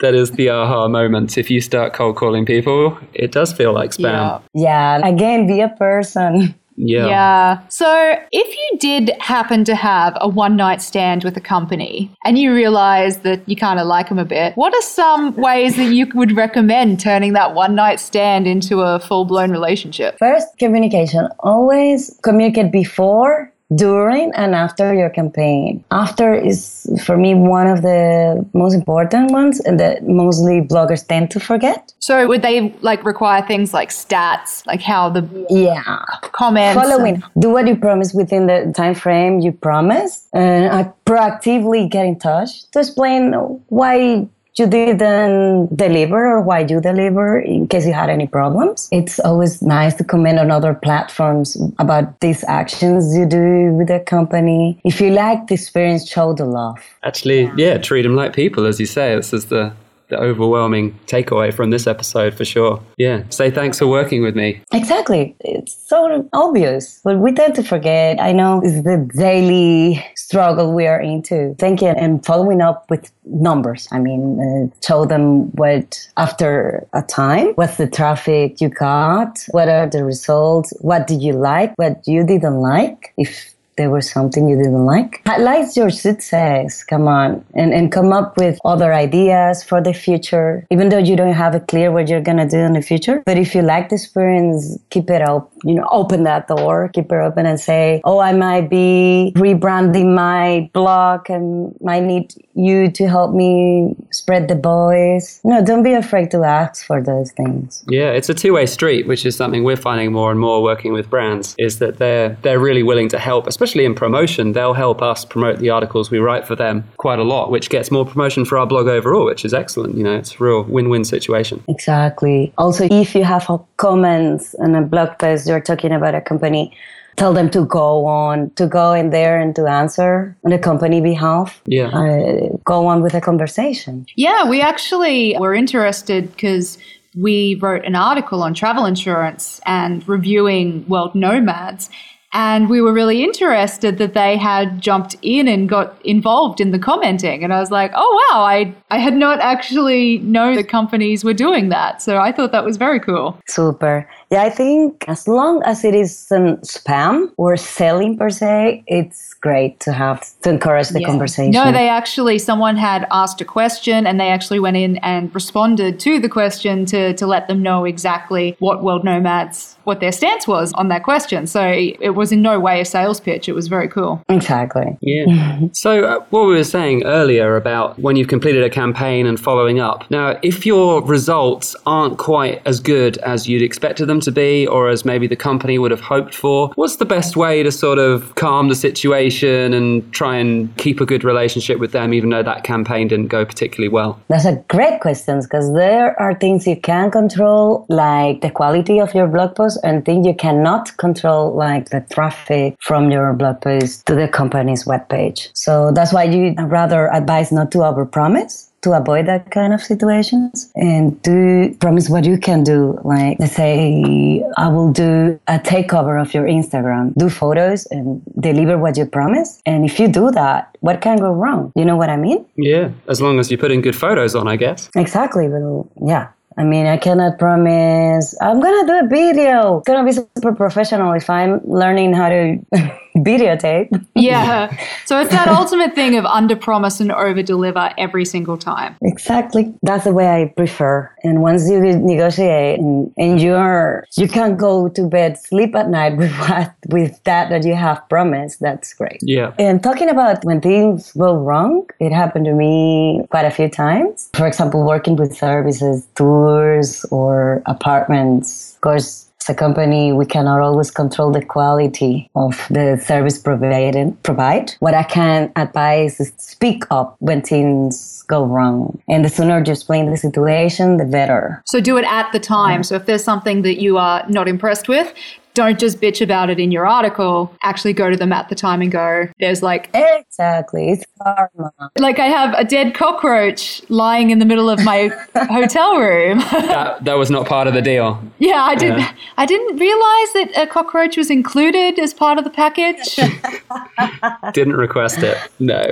that 0.00 0.14
is 0.14 0.30
the 0.32 0.48
aha 0.48 0.88
moment. 0.88 1.36
If 1.36 1.50
you 1.50 1.60
start 1.60 1.92
cold 1.92 2.16
calling 2.16 2.46
people, 2.46 2.96
it 3.12 3.32
does 3.32 3.52
feel 3.52 3.74
like 3.74 3.90
spam. 3.90 4.40
Yeah. 4.54 4.98
Yeah. 5.00 5.06
Again, 5.06 5.46
be 5.46 5.60
a 5.60 5.68
person. 5.68 6.54
Yeah. 6.78 7.06
Yeah. 7.06 7.68
So 7.68 8.16
if 8.30 8.56
you 8.56 8.78
did 8.78 9.10
happen 9.20 9.64
to 9.64 9.74
have 9.74 10.16
a 10.20 10.28
one 10.28 10.56
night 10.56 10.80
stand 10.80 11.24
with 11.24 11.36
a 11.36 11.40
company 11.40 12.10
and 12.24 12.38
you 12.38 12.54
realize 12.54 13.18
that 13.18 13.46
you 13.48 13.56
kind 13.56 13.80
of 13.80 13.86
like 13.86 14.08
them 14.08 14.18
a 14.18 14.24
bit, 14.24 14.54
what 14.54 14.72
are 14.72 14.82
some 14.82 15.34
ways 15.34 15.76
that 15.76 15.92
you 15.92 16.06
would 16.14 16.36
recommend 16.36 17.00
turning 17.00 17.32
that 17.32 17.54
one 17.54 17.74
night 17.74 17.98
stand 17.98 18.46
into 18.46 18.80
a 18.80 19.00
full 19.00 19.24
blown 19.24 19.50
relationship? 19.50 20.16
First, 20.18 20.46
communication. 20.58 21.28
Always 21.40 22.16
communicate 22.22 22.70
before, 22.70 23.52
during, 23.74 24.32
and 24.34 24.54
after 24.54 24.94
your 24.94 25.10
campaign. 25.10 25.84
After 25.90 26.32
is, 26.34 26.88
for 27.04 27.16
me, 27.16 27.34
one 27.34 27.66
of 27.66 27.82
the 27.82 28.44
most 28.54 28.74
important 28.74 29.30
ones 29.30 29.60
and 29.60 29.78
that 29.78 30.06
mostly 30.08 30.60
bloggers 30.60 31.06
tend 31.06 31.30
to 31.32 31.40
forget. 31.40 31.92
So 31.98 32.26
would 32.26 32.42
they 32.42 32.72
like 32.80 33.04
require 33.04 33.42
things 33.42 33.74
like 33.74 33.90
stats, 33.90 34.66
like 34.66 34.80
how 34.80 35.10
the 35.10 35.26
Yeah. 35.50 35.98
comments? 36.32 36.80
Following. 36.80 37.22
Do 37.38 37.50
what 37.50 37.66
you 37.68 37.76
promise 37.76 38.14
within 38.14 38.46
the 38.46 38.72
time 38.74 38.94
frame 38.94 39.40
you 39.40 39.52
promise, 39.52 40.26
And 40.32 40.70
I 40.70 40.90
proactively 41.04 41.88
get 41.90 42.06
in 42.06 42.18
touch 42.18 42.70
to 42.70 42.78
explain 42.80 43.32
why 43.68 44.26
you 44.58 44.66
didn't 44.66 45.76
deliver 45.76 46.26
or 46.26 46.40
why 46.40 46.60
you 46.60 46.80
deliver 46.80 47.38
in 47.38 47.68
case 47.68 47.86
you 47.86 47.92
had 47.92 48.10
any 48.10 48.26
problems. 48.26 48.88
It's 48.90 49.20
always 49.20 49.62
nice 49.62 49.94
to 49.94 50.04
comment 50.04 50.38
on 50.38 50.50
other 50.50 50.74
platforms 50.74 51.56
about 51.78 52.20
these 52.20 52.44
actions 52.44 53.16
you 53.16 53.26
do 53.26 53.72
with 53.72 53.88
the 53.88 54.00
company. 54.00 54.80
If 54.84 55.00
you 55.00 55.10
like 55.10 55.46
the 55.46 55.54
experience, 55.54 56.08
show 56.08 56.32
the 56.32 56.44
love. 56.44 56.78
Actually, 57.02 57.50
yeah, 57.56 57.78
treat 57.78 58.02
them 58.02 58.16
like 58.16 58.34
people, 58.34 58.66
as 58.66 58.80
you 58.80 58.86
say. 58.86 59.14
This 59.14 59.32
is 59.32 59.46
the, 59.46 59.72
the 60.08 60.18
overwhelming 60.18 60.98
takeaway 61.06 61.52
from 61.52 61.70
this 61.70 61.86
episode 61.86 62.34
for 62.34 62.44
sure. 62.44 62.82
Yeah, 62.96 63.22
say 63.30 63.50
thanks 63.50 63.78
for 63.78 63.86
working 63.86 64.22
with 64.22 64.34
me. 64.34 64.60
Exactly. 64.72 65.36
It's 65.40 65.76
so 65.88 66.28
obvious, 66.32 67.00
but 67.04 67.18
we 67.18 67.32
tend 67.32 67.54
to 67.56 67.62
forget. 67.62 68.20
I 68.20 68.32
know 68.32 68.60
it's 68.64 68.82
the 68.84 69.08
daily 69.16 70.04
struggle 70.16 70.74
we 70.74 70.86
are 70.86 71.00
into. 71.00 71.54
Thinking 71.58 71.88
and 71.88 72.24
following 72.24 72.60
up 72.60 72.88
with 72.90 73.10
numbers. 73.24 73.88
I 73.90 73.98
mean, 73.98 74.40
uh, 74.40 74.74
show 74.84 75.04
them 75.04 75.50
what 75.56 75.98
after 76.16 76.86
a 76.94 77.02
time, 77.02 77.48
what's 77.54 77.76
the 77.76 77.86
traffic 77.86 78.60
you 78.60 78.68
got, 78.68 79.38
what 79.50 79.68
are 79.68 79.86
the 79.86 80.04
results, 80.04 80.72
what 80.80 81.06
did 81.06 81.22
you 81.22 81.32
like, 81.32 81.74
what 81.76 82.00
you 82.06 82.24
didn't 82.24 82.60
like, 82.60 83.12
if 83.16 83.54
there 83.78 83.90
was 83.90 84.10
something 84.10 84.48
you 84.48 84.56
didn't 84.56 84.84
like. 84.84 85.22
Highlight 85.24 85.74
your 85.76 85.88
success, 85.88 86.84
come 86.84 87.08
on, 87.08 87.42
and, 87.54 87.72
and 87.72 87.90
come 87.90 88.12
up 88.12 88.36
with 88.36 88.58
other 88.64 88.92
ideas 88.92 89.62
for 89.62 89.80
the 89.80 89.94
future, 89.94 90.66
even 90.70 90.90
though 90.90 90.98
you 90.98 91.16
don't 91.16 91.32
have 91.32 91.54
it 91.54 91.68
clear 91.68 91.90
what 91.90 92.08
you're 92.08 92.20
gonna 92.20 92.48
do 92.48 92.58
in 92.58 92.74
the 92.74 92.82
future. 92.82 93.22
But 93.24 93.38
if 93.38 93.54
you 93.54 93.62
like 93.62 93.88
the 93.88 93.94
experience, 93.94 94.78
keep 94.90 95.08
it 95.08 95.22
up, 95.22 95.50
you 95.64 95.74
know, 95.74 95.88
open 95.90 96.24
that 96.24 96.48
door, 96.48 96.90
keep 96.92 97.10
it 97.10 97.20
open 97.28 97.46
and 97.46 97.58
say, 97.58 98.02
oh, 98.04 98.18
I 98.18 98.32
might 98.32 98.68
be 98.68 99.32
rebranding 99.36 100.14
my 100.14 100.68
blog 100.74 101.30
and 101.30 101.74
might 101.80 102.02
need 102.02 102.34
you 102.58 102.90
to 102.90 103.08
help 103.08 103.32
me 103.32 103.94
spread 104.10 104.48
the 104.48 104.56
voice. 104.56 105.40
No, 105.44 105.64
don't 105.64 105.82
be 105.82 105.94
afraid 105.94 106.30
to 106.32 106.42
ask 106.42 106.84
for 106.84 107.00
those 107.00 107.30
things. 107.32 107.84
Yeah, 107.88 108.10
it's 108.10 108.28
a 108.28 108.34
two-way 108.34 108.66
street, 108.66 109.06
which 109.06 109.24
is 109.24 109.36
something 109.36 109.62
we're 109.62 109.76
finding 109.76 110.12
more 110.12 110.30
and 110.30 110.40
more 110.40 110.62
working 110.62 110.92
with 110.92 111.08
brands. 111.08 111.54
Is 111.58 111.78
that 111.78 111.98
they're 111.98 112.36
they're 112.42 112.58
really 112.58 112.82
willing 112.82 113.08
to 113.10 113.18
help, 113.18 113.46
especially 113.46 113.84
in 113.84 113.94
promotion. 113.94 114.52
They'll 114.52 114.74
help 114.74 115.00
us 115.02 115.24
promote 115.24 115.60
the 115.60 115.70
articles 115.70 116.10
we 116.10 116.18
write 116.18 116.46
for 116.46 116.56
them 116.56 116.84
quite 116.96 117.18
a 117.18 117.24
lot, 117.24 117.50
which 117.50 117.70
gets 117.70 117.90
more 117.90 118.04
promotion 118.04 118.44
for 118.44 118.58
our 118.58 118.66
blog 118.66 118.88
overall, 118.88 119.24
which 119.24 119.44
is 119.44 119.54
excellent. 119.54 119.96
You 119.96 120.04
know, 120.04 120.16
it's 120.16 120.34
a 120.34 120.44
real 120.44 120.64
win-win 120.64 121.04
situation. 121.04 121.62
Exactly. 121.68 122.52
Also, 122.58 122.88
if 122.90 123.14
you 123.14 123.24
have 123.24 123.48
comments 123.76 124.54
on 124.56 124.74
a 124.74 124.82
blog 124.82 125.16
post, 125.18 125.46
you're 125.46 125.60
talking 125.60 125.92
about 125.92 126.14
a 126.14 126.20
company, 126.20 126.76
tell 127.18 127.32
them 127.32 127.50
to 127.50 127.64
go 127.64 128.06
on, 128.06 128.50
to 128.54 128.66
go 128.66 128.92
in 128.92 129.10
there 129.10 129.38
and 129.38 129.54
to 129.56 129.66
answer 129.66 130.36
on 130.44 130.50
the 130.50 130.58
company 130.58 131.00
behalf. 131.00 131.60
Yeah. 131.66 131.88
Uh, 131.88 132.56
go 132.64 132.86
on 132.86 133.02
with 133.02 133.14
a 133.14 133.20
conversation. 133.20 134.06
Yeah, 134.16 134.48
we 134.48 134.62
actually 134.62 135.36
were 135.38 135.52
interested 135.54 136.30
because 136.30 136.78
we 137.16 137.56
wrote 137.56 137.84
an 137.84 137.96
article 137.96 138.42
on 138.42 138.54
travel 138.54 138.86
insurance 138.86 139.60
and 139.66 140.06
reviewing 140.08 140.86
World 140.88 141.14
Nomads. 141.14 141.90
And 142.34 142.68
we 142.68 142.82
were 142.82 142.92
really 142.92 143.24
interested 143.24 143.96
that 143.98 144.12
they 144.12 144.36
had 144.36 144.82
jumped 144.82 145.16
in 145.22 145.48
and 145.48 145.66
got 145.66 145.98
involved 146.04 146.60
in 146.60 146.72
the 146.72 146.78
commenting. 146.78 147.42
And 147.42 147.54
I 147.54 147.58
was 147.58 147.70
like, 147.70 147.90
oh, 147.94 148.28
wow, 148.30 148.42
I, 148.42 148.74
I 148.90 148.98
had 148.98 149.14
not 149.14 149.40
actually 149.40 150.18
known 150.18 150.54
the 150.54 150.62
companies 150.62 151.24
were 151.24 151.32
doing 151.32 151.70
that. 151.70 152.02
So 152.02 152.18
I 152.18 152.30
thought 152.30 152.52
that 152.52 152.66
was 152.66 152.76
very 152.76 153.00
cool. 153.00 153.40
Super. 153.48 154.06
Yeah, 154.30 154.42
I 154.42 154.50
think 154.50 155.04
as 155.08 155.26
long 155.26 155.62
as 155.64 155.84
it 155.84 155.94
isn't 155.94 156.62
spam 156.62 157.30
or 157.38 157.56
selling 157.56 158.18
per 158.18 158.28
se, 158.28 158.84
it's 158.86 159.32
great 159.34 159.80
to 159.80 159.92
have 159.92 160.22
to 160.42 160.50
encourage 160.50 160.88
the 160.90 161.00
Yeah. 161.00 161.06
conversation. 161.06 161.52
No, 161.52 161.72
they 161.72 161.88
actually, 161.88 162.38
someone 162.38 162.76
had 162.76 163.06
asked 163.10 163.40
a 163.40 163.44
question 163.44 164.06
and 164.06 164.20
they 164.20 164.28
actually 164.28 164.58
went 164.60 164.76
in 164.76 164.96
and 164.98 165.34
responded 165.34 165.98
to 166.00 166.18
the 166.18 166.28
question 166.28 166.84
to, 166.86 167.14
to 167.14 167.26
let 167.26 167.48
them 167.48 167.62
know 167.62 167.84
exactly 167.84 168.54
what 168.58 168.82
World 168.82 169.02
Nomads, 169.04 169.76
what 169.84 170.00
their 170.00 170.12
stance 170.12 170.46
was 170.46 170.72
on 170.74 170.88
that 170.88 171.04
question. 171.04 171.46
So 171.46 171.62
it 171.64 172.10
was 172.14 172.30
in 172.32 172.42
no 172.42 172.60
way 172.60 172.80
a 172.80 172.84
sales 172.84 173.20
pitch. 173.20 173.48
It 173.48 173.54
was 173.54 173.68
very 173.68 173.88
cool. 173.88 174.22
exactly. 174.28 174.96
Yeah. 175.00 175.60
so, 175.72 176.04
uh, 176.04 176.20
what 176.30 176.46
we 176.46 176.54
were 176.54 176.64
saying 176.64 177.04
earlier 177.04 177.56
about 177.56 177.98
when 177.98 178.16
you've 178.16 178.28
completed 178.28 178.62
a 178.62 178.70
campaign 178.70 179.26
and 179.26 179.38
following 179.40 179.80
up. 179.80 180.04
Now, 180.10 180.38
if 180.42 180.66
your 180.66 181.02
results 181.02 181.74
aren't 181.86 182.18
quite 182.18 182.60
as 182.66 182.80
good 182.80 183.16
as 183.18 183.48
you'd 183.48 183.62
expected 183.62 184.06
them 184.06 184.17
to 184.20 184.32
be, 184.32 184.66
or 184.66 184.88
as 184.88 185.04
maybe 185.04 185.26
the 185.26 185.36
company 185.36 185.78
would 185.78 185.90
have 185.90 186.00
hoped 186.00 186.34
for, 186.34 186.70
what's 186.74 186.96
the 186.96 187.04
best 187.04 187.36
way 187.36 187.62
to 187.62 187.70
sort 187.72 187.98
of 187.98 188.34
calm 188.34 188.68
the 188.68 188.74
situation 188.74 189.72
and 189.74 190.12
try 190.12 190.36
and 190.36 190.74
keep 190.76 191.00
a 191.00 191.06
good 191.06 191.24
relationship 191.24 191.78
with 191.78 191.92
them, 191.92 192.12
even 192.12 192.30
though 192.30 192.42
that 192.42 192.64
campaign 192.64 193.08
didn't 193.08 193.28
go 193.28 193.44
particularly 193.44 193.88
well? 193.88 194.20
That's 194.28 194.44
a 194.44 194.62
great 194.68 195.00
question 195.00 195.40
because 195.40 195.72
there 195.74 196.20
are 196.20 196.34
things 196.34 196.66
you 196.66 196.76
can 196.76 197.10
control, 197.10 197.86
like 197.88 198.40
the 198.40 198.50
quality 198.50 199.00
of 199.00 199.14
your 199.14 199.26
blog 199.26 199.54
post, 199.54 199.78
and 199.82 200.04
things 200.04 200.26
you 200.26 200.34
cannot 200.34 200.96
control, 200.96 201.54
like 201.54 201.90
the 201.90 202.00
traffic 202.12 202.76
from 202.80 203.10
your 203.10 203.32
blog 203.32 203.60
post 203.60 204.06
to 204.06 204.14
the 204.14 204.28
company's 204.28 204.84
webpage. 204.84 205.50
So 205.54 205.92
that's 205.92 206.12
why 206.12 206.24
you 206.24 206.54
rather 206.66 207.08
advise 207.12 207.52
not 207.52 207.70
to 207.72 207.78
overpromise, 207.78 208.67
to 208.88 208.96
avoid 208.96 209.26
that 209.26 209.50
kind 209.50 209.72
of 209.72 209.80
situations 209.82 210.70
and 210.74 211.20
do 211.22 211.74
promise 211.80 212.08
what 212.08 212.24
you 212.24 212.38
can 212.38 212.64
do. 212.64 212.98
Like, 213.04 213.38
let's 213.38 213.54
say 213.54 214.42
I 214.56 214.68
will 214.68 214.92
do 214.92 215.38
a 215.46 215.58
takeover 215.58 216.20
of 216.20 216.34
your 216.34 216.44
Instagram, 216.44 217.14
do 217.16 217.28
photos 217.28 217.86
and 217.90 218.22
deliver 218.40 218.78
what 218.78 218.96
you 218.96 219.06
promise. 219.06 219.60
And 219.66 219.84
if 219.84 220.00
you 220.00 220.08
do 220.08 220.30
that, 220.32 220.76
what 220.80 221.00
can 221.00 221.18
go 221.18 221.32
wrong? 221.32 221.72
You 221.76 221.84
know 221.84 221.96
what 221.96 222.10
I 222.10 222.16
mean? 222.16 222.44
Yeah, 222.56 222.90
as 223.08 223.20
long 223.20 223.38
as 223.38 223.50
you 223.50 223.58
put 223.58 223.70
in 223.70 223.80
good 223.82 223.96
photos 223.96 224.34
on, 224.34 224.48
I 224.48 224.56
guess. 224.56 224.90
Exactly. 224.96 225.48
But 225.48 225.62
yeah, 226.06 226.28
I 226.56 226.64
mean, 226.64 226.86
I 226.86 226.96
cannot 226.96 227.38
promise 227.38 228.34
I'm 228.40 228.60
gonna 228.60 228.86
do 228.86 229.06
a 229.06 229.08
video. 229.08 229.78
It's 229.78 229.88
gonna 229.88 230.04
be 230.04 230.12
super 230.12 230.52
professional 230.54 231.12
if 231.12 231.28
I'm 231.30 231.60
learning 231.64 232.14
how 232.14 232.28
to 232.30 232.58
videotape. 233.24 233.88
Yeah. 234.14 234.74
So 235.04 235.20
it's 235.20 235.30
that 235.30 235.48
ultimate 235.48 235.94
thing 235.94 236.16
of 236.16 236.24
under 236.26 236.56
promise 236.56 237.00
and 237.00 237.12
over 237.12 237.42
deliver 237.42 237.92
every 237.98 238.24
single 238.24 238.58
time. 238.58 238.96
Exactly. 239.02 239.74
That's 239.82 240.04
the 240.04 240.12
way 240.12 240.42
I 240.42 240.52
prefer. 240.56 241.10
And 241.24 241.42
once 241.42 241.68
you 241.68 241.80
negotiate 241.80 242.78
and, 242.78 243.12
and 243.16 243.40
you're 243.40 244.06
you 244.16 244.28
can't 244.28 244.58
go 244.58 244.88
to 244.88 245.02
bed, 245.06 245.38
sleep 245.38 245.74
at 245.74 245.88
night 245.88 246.16
with 246.16 246.32
what 246.38 246.74
with 246.88 247.22
that 247.24 247.50
that 247.50 247.64
you 247.64 247.74
have 247.74 248.06
promised, 248.08 248.60
that's 248.60 248.92
great. 248.94 249.18
Yeah. 249.22 249.54
And 249.58 249.82
talking 249.82 250.08
about 250.08 250.44
when 250.44 250.60
things 250.60 251.12
go 251.12 251.36
wrong, 251.36 251.86
it 252.00 252.12
happened 252.12 252.46
to 252.46 252.52
me 252.52 253.26
quite 253.30 253.44
a 253.44 253.50
few 253.50 253.68
times. 253.68 254.30
For 254.34 254.46
example, 254.46 254.84
working 254.84 255.16
with 255.16 255.36
services, 255.36 256.06
tours 256.14 257.04
or 257.10 257.62
apartments. 257.66 258.74
Of 258.74 258.80
course, 258.80 259.27
as 259.48 259.54
a 259.54 259.56
company, 259.56 260.12
we 260.12 260.26
cannot 260.26 260.60
always 260.60 260.90
control 260.90 261.32
the 261.32 261.44
quality 261.44 262.30
of 262.34 262.66
the 262.70 263.02
service 263.02 263.38
provided. 263.38 264.22
Provide. 264.22 264.72
What 264.80 264.94
I 264.94 265.02
can 265.02 265.50
advise 265.56 266.20
is 266.20 266.32
speak 266.36 266.84
up 266.90 267.16
when 267.20 267.40
things 267.40 268.24
go 268.28 268.44
wrong, 268.44 269.00
and 269.08 269.24
the 269.24 269.28
sooner 269.28 269.58
you 269.64 269.72
explain 269.72 270.10
the 270.10 270.16
situation, 270.16 270.98
the 270.98 271.06
better. 271.06 271.62
So 271.66 271.80
do 271.80 271.96
it 271.96 272.04
at 272.04 272.30
the 272.32 272.40
time. 272.40 272.82
So 272.82 272.94
if 272.94 273.06
there's 273.06 273.24
something 273.24 273.62
that 273.62 273.80
you 273.80 273.96
are 273.96 274.24
not 274.28 274.48
impressed 274.48 274.88
with, 274.88 275.14
don't 275.58 275.78
just 275.80 276.00
bitch 276.00 276.20
about 276.20 276.50
it 276.50 276.60
in 276.60 276.70
your 276.70 276.86
article. 276.86 277.52
Actually 277.64 277.92
go 277.92 278.08
to 278.10 278.16
them 278.16 278.32
at 278.32 278.48
the 278.48 278.54
time 278.54 278.80
and 278.80 278.92
go, 278.92 279.26
there's 279.40 279.60
like 279.60 279.90
Exactly, 279.92 280.90
it's 280.92 281.04
karma. 281.20 281.72
like 281.98 282.20
I 282.20 282.26
have 282.26 282.54
a 282.54 282.64
dead 282.64 282.94
cockroach 282.94 283.82
lying 283.90 284.30
in 284.30 284.38
the 284.38 284.44
middle 284.44 284.70
of 284.70 284.84
my 284.84 285.10
hotel 285.34 285.98
room. 285.98 286.38
That, 286.68 287.04
that 287.04 287.14
was 287.14 287.28
not 287.30 287.46
part 287.46 287.66
of 287.66 287.74
the 287.74 287.82
deal. 287.82 288.22
yeah, 288.38 288.62
I 288.62 288.74
didn't 288.76 289.00
Yeah. 289.00 289.12
I 289.36 289.46
didn't 289.46 289.76
realize 289.78 290.30
that 290.34 290.50
a 290.62 290.66
cockroach 290.66 291.16
was 291.16 291.28
included 291.30 291.98
as 291.98 292.14
part 292.14 292.38
of 292.38 292.44
the 292.44 292.50
package. 292.50 293.16
Didn't 294.52 294.76
request 294.76 295.18
it. 295.22 295.36
No. 295.58 295.82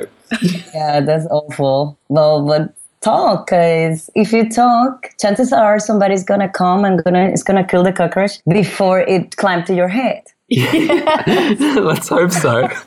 Yeah, 0.75 1.01
that's 1.01 1.27
awful. 1.27 1.99
Well, 2.09 2.47
but 2.47 2.75
talk, 3.07 3.47
because 3.47 4.11
if 4.15 4.33
you 4.33 4.49
talk, 4.49 5.11
chances 5.21 5.53
are 5.53 5.79
somebody's 5.79 6.25
gonna 6.25 6.49
come 6.49 6.85
and 6.85 7.03
gonna 7.05 7.27
is 7.37 7.43
gonna 7.43 7.67
kill 7.73 7.85
the 7.85 7.93
cockroach 7.93 8.35
before 8.49 9.01
it 9.01 9.37
climbed 9.37 9.67
to 9.67 9.75
your 9.75 9.89
head. 9.89 10.23
Let's 11.91 12.09
hope 12.09 12.33
so. 12.33 12.69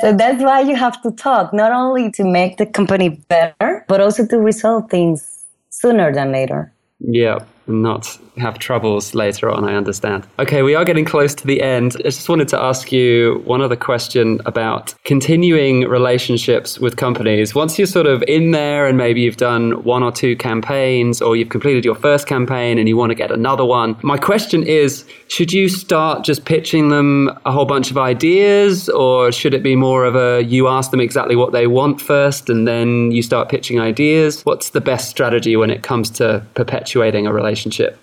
So 0.00 0.12
that's 0.12 0.40
why 0.42 0.60
you 0.60 0.76
have 0.76 1.00
to 1.02 1.10
talk, 1.10 1.52
not 1.52 1.72
only 1.72 2.12
to 2.12 2.24
make 2.24 2.56
the 2.58 2.66
company 2.66 3.08
better, 3.28 3.84
but 3.88 4.00
also 4.00 4.24
to 4.26 4.38
resolve 4.38 4.88
things 4.90 5.44
sooner 5.70 6.12
than 6.12 6.30
later. 6.30 6.72
Yeah, 7.00 7.38
and 7.66 7.82
not 7.82 8.18
have 8.38 8.58
troubles 8.58 9.14
later 9.14 9.50
on, 9.50 9.64
I 9.64 9.74
understand. 9.74 10.26
Okay, 10.38 10.62
we 10.62 10.74
are 10.74 10.84
getting 10.84 11.04
close 11.04 11.34
to 11.34 11.46
the 11.46 11.60
end. 11.60 11.96
I 12.00 12.04
just 12.04 12.28
wanted 12.28 12.48
to 12.48 12.60
ask 12.60 12.90
you 12.90 13.42
one 13.44 13.60
other 13.60 13.76
question 13.76 14.40
about 14.46 14.94
continuing 15.04 15.82
relationships 15.82 16.78
with 16.78 16.96
companies. 16.96 17.54
Once 17.54 17.78
you're 17.78 17.86
sort 17.86 18.06
of 18.06 18.22
in 18.26 18.52
there 18.52 18.86
and 18.86 18.96
maybe 18.96 19.20
you've 19.20 19.36
done 19.36 19.82
one 19.84 20.02
or 20.02 20.10
two 20.10 20.34
campaigns 20.36 21.20
or 21.20 21.36
you've 21.36 21.50
completed 21.50 21.84
your 21.84 21.94
first 21.94 22.26
campaign 22.26 22.78
and 22.78 22.88
you 22.88 22.96
want 22.96 23.10
to 23.10 23.14
get 23.14 23.30
another 23.30 23.64
one, 23.64 23.96
my 24.02 24.16
question 24.16 24.62
is 24.62 25.04
should 25.28 25.52
you 25.52 25.68
start 25.68 26.24
just 26.24 26.44
pitching 26.44 26.88
them 26.88 27.30
a 27.44 27.52
whole 27.52 27.66
bunch 27.66 27.90
of 27.90 27.98
ideas 27.98 28.88
or 28.88 29.30
should 29.30 29.52
it 29.52 29.62
be 29.62 29.76
more 29.76 30.04
of 30.04 30.16
a 30.16 30.42
you 30.44 30.68
ask 30.68 30.90
them 30.90 31.00
exactly 31.00 31.36
what 31.36 31.52
they 31.52 31.66
want 31.66 32.00
first 32.00 32.48
and 32.48 32.66
then 32.66 33.10
you 33.10 33.22
start 33.22 33.50
pitching 33.50 33.78
ideas? 33.78 34.42
What's 34.42 34.70
the 34.70 34.80
best 34.80 35.10
strategy 35.10 35.56
when 35.56 35.70
it 35.70 35.82
comes 35.82 36.08
to 36.10 36.44
perpetuating 36.54 37.26
a 37.26 37.32
relationship? 37.32 37.51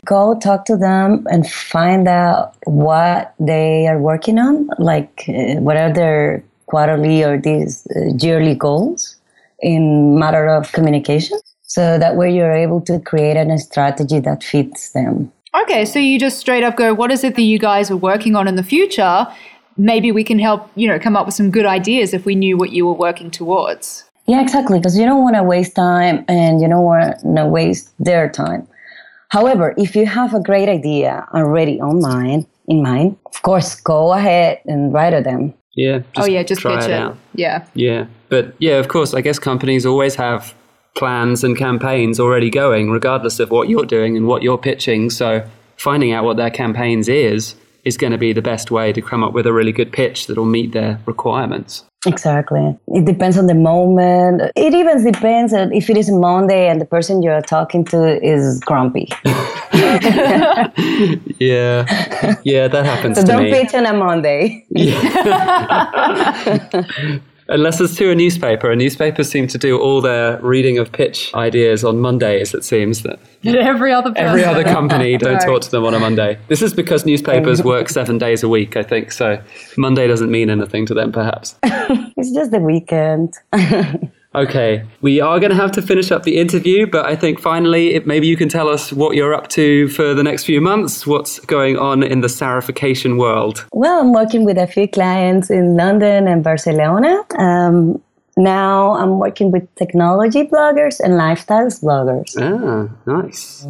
Go 0.05 0.37
talk 0.39 0.65
to 0.65 0.77
them 0.77 1.25
and 1.29 1.49
find 1.49 2.07
out 2.07 2.55
what 2.65 3.33
they 3.39 3.87
are 3.87 3.99
working 3.99 4.39
on, 4.39 4.69
like 4.77 5.23
uh, 5.29 5.55
what 5.55 5.77
are 5.77 5.91
their 5.91 6.43
quarterly 6.65 7.23
or 7.23 7.39
these 7.39 7.87
uh, 7.95 8.13
yearly 8.19 8.55
goals 8.55 9.15
in 9.61 10.17
matter 10.17 10.47
of 10.47 10.71
communication. 10.71 11.39
So 11.63 11.99
that 11.99 12.15
way 12.15 12.33
you're 12.33 12.51
able 12.51 12.81
to 12.81 12.99
create 12.99 13.37
a 13.37 13.57
strategy 13.59 14.19
that 14.19 14.43
fits 14.43 14.91
them. 14.91 15.31
okay, 15.61 15.85
so 15.85 15.99
you 15.99 16.19
just 16.19 16.39
straight 16.39 16.63
up 16.63 16.75
go, 16.75 16.93
what 16.93 17.11
is 17.11 17.23
it 17.23 17.35
that 17.35 17.41
you 17.43 17.59
guys 17.59 17.91
are 17.91 17.97
working 17.97 18.35
on 18.35 18.47
in 18.47 18.55
the 18.55 18.63
future? 18.63 19.27
Maybe 19.77 20.11
we 20.11 20.23
can 20.23 20.39
help, 20.39 20.69
you 20.75 20.87
know, 20.87 20.99
come 20.99 21.15
up 21.15 21.25
with 21.25 21.35
some 21.35 21.51
good 21.51 21.65
ideas 21.65 22.13
if 22.13 22.25
we 22.25 22.35
knew 22.35 22.57
what 22.57 22.71
you 22.71 22.85
were 22.85 22.93
working 22.93 23.31
towards. 23.31 24.03
Yeah, 24.29 24.41
exactly. 24.41 24.77
Because 24.77 24.95
you 24.95 25.05
don't 25.05 25.23
want 25.23 25.35
to 25.35 25.43
waste 25.43 25.75
time 25.75 26.23
and 26.27 26.61
you 26.61 26.67
don't 26.67 26.83
want 26.83 27.19
to 27.35 27.45
waste 27.47 27.91
their 27.97 28.29
time. 28.29 28.67
However, 29.29 29.73
if 29.77 29.95
you 29.95 30.05
have 30.05 30.33
a 30.33 30.41
great 30.41 30.69
idea 30.69 31.27
already 31.33 31.79
online 31.79 32.47
in 32.67 32.81
mind, 32.81 33.17
of 33.25 33.41
course, 33.41 33.75
go 33.75 34.13
ahead 34.13 34.59
and 34.65 34.91
write 34.91 35.11
to 35.11 35.21
them. 35.21 35.53
Yeah. 35.75 36.01
oh 36.17 36.25
yeah, 36.25 36.43
just 36.43 36.61
try 36.61 36.75
pitch 36.75 36.85
it 36.85 36.91
it. 36.91 36.99
out. 36.99 37.17
Yeah. 37.33 37.65
Yeah. 37.73 38.07
But 38.27 38.53
yeah, 38.59 38.77
of 38.79 38.87
course, 38.87 39.13
I 39.13 39.21
guess 39.21 39.39
companies 39.39 39.85
always 39.85 40.15
have 40.15 40.53
plans 40.95 41.43
and 41.43 41.57
campaigns 41.57 42.19
already 42.19 42.49
going, 42.49 42.89
regardless 42.89 43.39
of 43.39 43.51
what 43.51 43.69
you're 43.69 43.85
doing 43.85 44.17
and 44.17 44.27
what 44.27 44.41
you're 44.41 44.57
pitching. 44.57 45.09
So 45.09 45.47
finding 45.77 46.11
out 46.11 46.25
what 46.25 46.37
their 46.37 46.49
campaigns 46.49 47.07
is 47.07 47.55
is 47.89 47.97
going 47.97 48.13
to 48.13 48.17
be 48.27 48.31
the 48.33 48.41
best 48.53 48.71
way 48.71 48.93
to 48.93 49.01
come 49.01 49.21
up 49.25 49.33
with 49.33 49.45
a 49.45 49.51
really 49.59 49.73
good 49.79 49.91
pitch 49.91 50.27
that'll 50.27 50.45
meet 50.59 50.71
their 50.71 50.97
requirements. 51.05 51.83
Exactly. 52.05 52.77
It 52.99 53.03
depends 53.03 53.37
on 53.37 53.47
the 53.47 53.53
moment. 53.53 54.41
It 54.55 54.73
even 54.73 55.03
depends 55.03 55.51
on 55.53 55.73
if 55.73 55.89
it 55.89 55.97
is 55.97 56.09
Monday 56.09 56.69
and 56.69 56.79
the 56.79 56.85
person 56.85 57.21
you're 57.21 57.41
talking 57.41 57.83
to 57.85 58.23
is 58.23 58.61
grumpy. 58.61 59.09
Yeah. 61.39 61.85
Yeah, 62.43 62.67
that 62.67 62.85
happens 62.85 63.17
So 63.17 63.25
don't 63.25 63.43
me. 63.43 63.51
pitch 63.51 63.73
on 63.73 63.85
a 63.85 63.93
Monday. 63.93 64.65
Unless 67.51 67.81
it's 67.81 67.95
to 67.95 68.11
a 68.11 68.15
newspaper. 68.15 68.69
And 68.71 68.79
newspapers 68.79 69.29
seem 69.29 69.47
to 69.47 69.57
do 69.57 69.79
all 69.79 70.01
their 70.01 70.37
reading 70.41 70.77
of 70.77 70.91
pitch 70.91 71.33
ideas 71.33 71.83
on 71.83 71.99
Mondays, 71.99 72.53
it 72.53 72.63
seems 72.63 73.01
that 73.03 73.19
Every 73.45 73.91
other 73.91 74.11
person. 74.11 74.25
every 74.27 74.43
other 74.43 74.63
company 74.63 75.17
don't 75.25 75.33
Right. 75.33 75.41
talk 75.45 75.61
to 75.61 75.71
them 75.71 75.83
on 75.85 75.93
a 75.93 75.99
Monday. 75.99 76.37
This 76.47 76.61
is 76.61 76.73
because 76.73 77.05
newspapers 77.05 77.63
work 77.63 77.89
seven 77.89 78.17
days 78.17 78.43
a 78.43 78.49
week, 78.49 78.77
I 78.77 78.83
think. 78.83 79.11
So 79.11 79.41
Monday 79.77 80.07
doesn't 80.07 80.29
mean 80.31 80.49
anything 80.49 80.85
to 80.87 80.93
them, 80.93 81.11
perhaps. 81.11 81.55
It's 82.17 82.31
just 82.31 82.51
the 82.51 82.59
weekend. 82.59 83.33
Okay, 84.35 84.85
we 85.01 85.19
are 85.19 85.39
going 85.39 85.49
to 85.49 85.55
have 85.55 85.71
to 85.71 85.81
finish 85.81 86.11
up 86.11 86.21
the 86.21 86.37
interview, 86.37 86.85
but 86.85 87.05
I 87.05 87.15
think 87.15 87.39
finally, 87.39 87.95
it, 87.95 88.05
maybe 88.05 88.27
you 88.27 88.37
can 88.37 88.47
tell 88.47 88.69
us 88.69 88.93
what 88.93 89.15
you're 89.15 89.33
up 89.33 89.47
to 89.49 89.87
for 89.87 90.13
the 90.13 90.21
next 90.21 90.43
few 90.43 90.61
months. 90.61 91.07
What's 91.07 91.39
going 91.39 91.77
on 91.79 92.03
in 92.03 92.21
the 92.21 92.29
sarification 92.29 93.17
world? 93.17 93.65
Well, 93.73 93.99
I'm 94.01 94.13
working 94.13 94.45
with 94.45 94.59
a 94.59 94.67
few 94.67 94.87
clients 94.87 95.49
in 95.49 95.75
London 95.75 96.27
and 96.27 96.43
Barcelona. 96.43 97.23
Um, 97.39 98.03
now 98.37 98.93
I'm 98.93 99.17
working 99.17 99.51
with 99.51 99.63
technology 99.75 100.43
bloggers 100.43 100.99
and 100.99 101.17
lifestyle 101.17 101.67
bloggers, 101.67 102.35
Ah, 102.39 102.87
nice. 103.05 103.65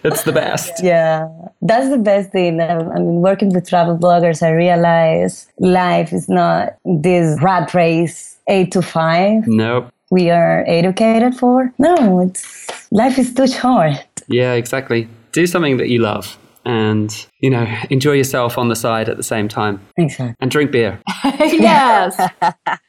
it's 0.04 0.24
the 0.24 0.32
best. 0.32 0.84
Yeah, 0.84 1.30
that's 1.62 1.90
the 1.90 2.00
best 2.00 2.32
thing. 2.32 2.60
I 2.60 2.74
I 2.96 2.98
mean, 3.06 3.22
working 3.30 3.54
with 3.54 3.70
travel 3.70 3.96
bloggers, 3.96 4.42
I 4.42 4.50
realize 4.50 5.48
life 5.60 6.12
is 6.12 6.28
not 6.28 6.55
this 6.86 7.42
rat 7.42 7.74
race, 7.74 8.38
eight 8.48 8.72
to 8.74 8.82
five. 8.82 9.48
Nope. 9.48 9.92
We 10.12 10.30
are 10.30 10.64
educated 10.68 11.36
for. 11.36 11.74
No, 11.80 12.20
it's 12.20 12.68
life 12.92 13.18
is 13.18 13.34
too 13.34 13.48
short. 13.48 14.06
Yeah, 14.28 14.54
exactly. 14.54 15.08
Do 15.32 15.48
something 15.48 15.78
that 15.78 15.90
you 15.90 16.00
love 16.00 16.38
and, 16.66 17.28
you 17.40 17.50
know, 17.50 17.68
enjoy 17.90 18.14
yourself 18.14 18.58
on 18.58 18.70
the 18.70 18.76
side 18.76 19.08
at 19.10 19.18
the 19.18 19.24
same 19.24 19.48
time. 19.48 19.80
Exactly. 19.98 20.36
And 20.40 20.50
drink 20.52 20.72
beer. 20.72 21.00
yes. 21.24 22.20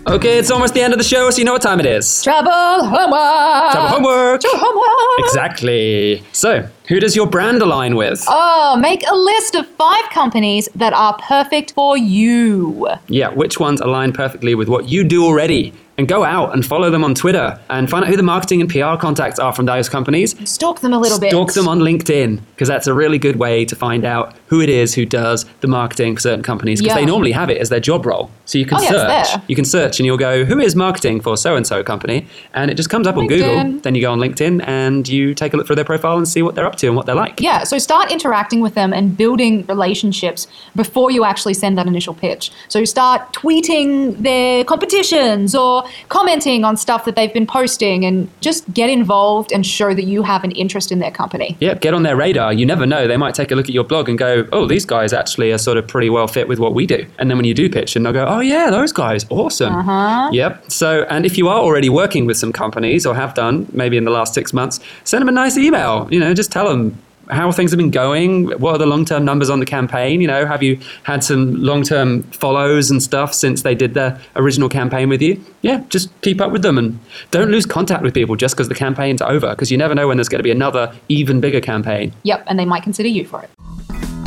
Okay, 0.10 0.40
it's 0.40 0.50
almost 0.50 0.74
the 0.74 0.82
end 0.82 0.92
of 0.92 0.98
the 0.98 1.04
show, 1.04 1.30
so 1.30 1.38
you 1.38 1.46
know 1.46 1.54
what 1.54 1.62
time 1.62 1.80
it 1.80 1.86
is. 1.86 2.24
Travel 2.24 2.52
homework. 2.52 3.72
Travel 3.72 3.88
homework. 3.90 4.42
Travel 4.42 4.60
homework. 4.60 5.20
Exactly. 5.20 6.24
So, 6.32 6.68
who 6.88 7.00
does 7.00 7.16
your 7.16 7.28
brand 7.28 7.62
align 7.62 7.96
with? 7.96 8.26
Oh, 8.28 8.76
make 8.82 9.04
a 9.08 9.16
list 9.16 9.54
of 9.54 9.68
five 9.68 10.10
companies 10.10 10.68
that 10.74 10.94
are 10.94 11.16
perfect 11.20 11.74
for 11.74 11.96
you. 11.96 12.88
Yeah, 13.08 13.30
which 13.30 13.60
ones 13.60 13.82
align 13.82 14.12
perfectly 14.12 14.56
with 14.56 14.68
what 14.68 14.90
you 14.90 15.04
do 15.04 15.24
already? 15.24 15.74
And 16.00 16.08
go 16.08 16.24
out 16.24 16.54
and 16.54 16.66
follow 16.66 16.90
them 16.90 17.04
on 17.04 17.14
Twitter 17.14 17.60
and 17.70 17.90
find 17.90 18.06
out 18.06 18.10
who 18.10 18.16
the 18.16 18.24
marketing 18.24 18.62
and 18.62 18.70
PR 18.70 18.96
contacts 18.96 19.38
are 19.38 19.52
from 19.52 19.66
those 19.66 19.90
companies. 19.90 20.34
Stalk 20.50 20.80
them 20.80 20.94
a 20.94 20.98
little 20.98 21.20
bit. 21.20 21.30
Stalk 21.32 21.52
them 21.52 21.68
on 21.68 21.80
LinkedIn 21.82 22.40
because 22.56 22.70
that's 22.70 22.88
a 22.88 22.94
really 22.94 23.18
good 23.18 23.36
way 23.36 23.66
to 23.66 23.76
find 23.76 24.06
out 24.06 24.34
who 24.48 24.62
it 24.62 24.70
is 24.70 24.94
who 24.96 25.06
does 25.06 25.44
the 25.60 25.68
marketing 25.68 26.16
for 26.16 26.22
certain 26.22 26.42
companies 26.42 26.80
because 26.80 26.96
Yeah. 26.96 27.02
they 27.02 27.06
normally 27.06 27.34
have 27.34 27.50
it 27.50 27.58
as 27.58 27.68
their 27.68 27.82
job 27.82 28.06
role. 28.06 28.32
So 28.46 28.58
you 28.58 28.66
can 28.66 28.78
Oh, 28.78 28.82
yeah, 28.82 29.24
search. 29.24 29.42
You 29.50 29.58
can 29.58 29.66
search 29.66 30.00
and 30.00 30.06
you'll 30.06 30.18
go, 30.18 30.46
who 30.46 30.58
is 30.58 30.74
marketing 30.74 31.20
for 31.20 31.36
so 31.36 31.58
and 31.58 31.68
so 31.68 31.84
company? 31.84 32.26
And 32.54 32.72
it 32.72 32.76
just 32.76 32.90
comes 32.90 33.06
up 33.06 33.18
on 33.18 33.28
Google. 33.28 33.80
Then 33.82 33.94
you 33.94 34.02
go 34.02 34.14
on 34.14 34.20
LinkedIn 34.20 34.66
and 34.66 35.06
you 35.06 35.34
take 35.34 35.54
a 35.54 35.58
look 35.58 35.68
through 35.68 35.76
their 35.76 35.84
profile 35.86 36.16
and 36.18 36.26
see 36.26 36.42
what 36.42 36.56
they're 36.56 36.66
up 36.66 36.78
to 36.78 36.88
and 36.88 36.96
what 36.96 37.08
they're 37.08 37.14
like. 37.14 37.42
Yeah, 37.42 37.64
so 37.66 37.78
start 37.78 38.10
interacting 38.10 38.62
with 38.62 38.74
them 38.74 38.94
and 38.94 39.18
building 39.18 39.66
relationships 39.68 40.48
before 40.78 41.12
you 41.12 41.26
actually 41.26 41.56
send 41.56 41.78
that 41.78 41.88
initial 41.88 42.14
pitch. 42.14 42.52
So 42.70 42.86
start 42.86 43.34
tweeting 43.34 44.18
their 44.24 44.64
competitions 44.64 45.54
or 45.54 45.84
commenting 46.10 46.64
on 46.64 46.78
stuff 46.78 47.06
that 47.06 47.16
they've 47.16 47.34
been 47.34 47.48
posting 47.48 48.06
and 48.06 48.30
just 48.42 48.72
get 48.74 48.90
involved 48.90 49.52
and 49.52 49.66
show 49.66 49.94
that 49.94 50.04
you 50.04 50.24
have 50.24 50.44
an 50.44 50.52
interest 50.52 50.92
in 50.92 51.00
their 51.00 51.12
company. 51.12 51.58
Yep, 51.60 51.82
get 51.82 51.94
on 51.94 52.04
their 52.04 52.16
radar. 52.16 52.54
You 52.54 52.66
never 52.66 52.86
know. 52.86 53.08
They 53.08 53.18
might 53.18 53.36
take 53.36 53.52
a 53.52 53.56
look 53.56 53.68
at 53.68 53.74
your 53.74 53.84
blog 53.84 54.10
and 54.10 54.18
go, 54.18 54.48
oh, 54.52 54.68
these 54.68 54.86
guys 54.86 55.14
actually 55.14 55.52
are 55.52 55.58
sort 55.58 55.78
of 55.78 55.88
pretty 55.88 56.10
well 56.10 56.28
fit 56.28 56.48
with 56.48 56.60
what 56.60 56.74
we 56.74 56.86
do. 56.86 57.06
And 57.18 57.30
then 57.30 57.38
when 57.38 57.46
you 57.46 57.54
do 57.54 57.70
pitch, 57.70 57.96
and 57.96 58.06
they'll 58.06 58.14
go, 58.14 58.26
oh, 58.26 58.40
yeah, 58.40 58.70
those 58.70 58.92
guys, 58.92 59.26
awesome. 59.30 59.76
Uh-huh. 59.76 60.30
Yep. 60.32 60.72
So, 60.72 61.04
and 61.10 61.26
if 61.26 61.38
you 61.38 61.48
are 61.48 61.60
already 61.60 61.90
working 61.90 62.26
with 62.26 62.38
some 62.38 62.52
companies 62.52 63.06
or 63.06 63.16
have 63.16 63.34
done 63.34 63.68
maybe 63.74 63.98
in 63.98 64.04
the 64.04 64.12
last 64.12 64.34
six 64.34 64.54
months, 64.54 64.80
send 65.04 65.22
them 65.22 65.30
a 65.30 65.32
nice 65.32 65.58
email. 65.58 66.08
You 66.12 66.20
know, 66.20 66.34
just 66.34 66.52
tell 66.52 66.68
them 66.70 66.98
how 67.30 67.52
things 67.52 67.72
have 67.72 67.78
been 67.78 67.92
going. 67.92 68.50
What 68.60 68.74
are 68.74 68.78
the 68.78 68.86
long 68.86 69.06
term 69.06 69.26
numbers 69.26 69.50
on 69.50 69.60
the 69.60 69.66
campaign? 69.66 70.22
You 70.22 70.28
know, 70.28 70.46
have 70.46 70.64
you 70.64 70.80
had 71.04 71.24
some 71.24 71.56
long 71.62 71.84
term 71.84 72.24
follows 72.24 72.90
and 72.92 73.02
stuff 73.02 73.34
since 73.34 73.62
they 73.62 73.76
did 73.76 73.94
their 73.94 74.20
original 74.36 74.70
campaign 74.70 75.10
with 75.10 75.22
you? 75.22 75.44
Yeah, 75.62 75.84
just 75.90 76.10
keep 76.22 76.42
up 76.42 76.52
with 76.52 76.62
them 76.62 76.78
and 76.78 77.00
don't 77.32 77.50
lose 77.50 77.66
contact 77.66 78.04
with 78.04 78.14
people 78.14 78.36
just 78.36 78.56
because 78.56 78.70
the 78.70 78.76
campaign's 78.76 79.22
over 79.22 79.50
because 79.52 79.72
you 79.72 79.78
never 79.78 79.96
know 79.96 80.08
when 80.08 80.18
there's 80.18 80.30
going 80.30 80.40
to 80.40 80.44
be 80.44 80.52
another 80.52 80.96
even 81.08 81.40
bigger 81.40 81.62
campaign. 81.62 82.14
Yep, 82.24 82.44
and 82.48 82.58
they 82.58 82.66
might 82.66 82.84
consider 82.84 83.10
you 83.10 83.26
for 83.26 83.44
it. 83.44 84.19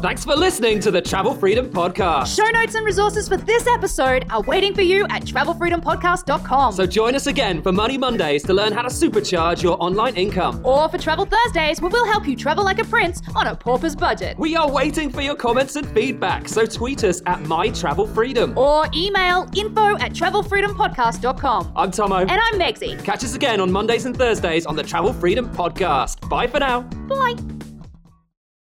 Thanks 0.00 0.24
for 0.24 0.34
listening 0.34 0.80
to 0.80 0.90
the 0.90 1.02
Travel 1.02 1.34
Freedom 1.34 1.68
Podcast. 1.68 2.34
Show 2.34 2.50
notes 2.52 2.74
and 2.74 2.86
resources 2.86 3.28
for 3.28 3.36
this 3.36 3.66
episode 3.66 4.24
are 4.30 4.40
waiting 4.42 4.74
for 4.74 4.80
you 4.80 5.04
at 5.10 5.24
travelfreedompodcast.com. 5.24 6.72
So 6.72 6.86
join 6.86 7.14
us 7.14 7.26
again 7.26 7.60
for 7.62 7.70
Money 7.70 7.98
Mondays 7.98 8.42
to 8.44 8.54
learn 8.54 8.72
how 8.72 8.80
to 8.80 8.88
supercharge 8.88 9.62
your 9.62 9.76
online 9.82 10.16
income. 10.16 10.64
or 10.64 10.88
for 10.88 10.96
Travel 10.96 11.26
Thursdays, 11.26 11.82
where 11.82 11.90
we'll 11.90 12.06
help 12.06 12.26
you 12.26 12.34
travel 12.34 12.64
like 12.64 12.78
a 12.78 12.84
prince 12.84 13.20
on 13.36 13.48
a 13.48 13.54
pauper's 13.54 13.94
budget. 13.94 14.38
We 14.38 14.56
are 14.56 14.70
waiting 14.70 15.10
for 15.10 15.20
your 15.20 15.36
comments 15.36 15.76
and 15.76 15.86
feedback, 15.90 16.48
so 16.48 16.64
tweet 16.64 17.04
us 17.04 17.20
at 17.26 17.40
MyTravelFreedom. 17.40 18.56
Or 18.56 18.86
email 18.94 19.50
info 19.54 19.96
at 19.98 20.12
travelfreedompodcast.com. 20.14 21.72
I'm 21.76 21.90
Tomo. 21.90 22.16
And 22.20 22.30
I'm 22.30 22.58
Megsy. 22.58 23.02
Catch 23.04 23.22
us 23.24 23.34
again 23.34 23.60
on 23.60 23.70
Mondays 23.70 24.06
and 24.06 24.16
Thursdays 24.16 24.64
on 24.64 24.76
the 24.76 24.82
Travel 24.82 25.12
Freedom 25.12 25.46
Podcast. 25.50 26.26
Bye 26.30 26.46
for 26.46 26.58
now. 26.58 26.80
Bye. 26.80 27.69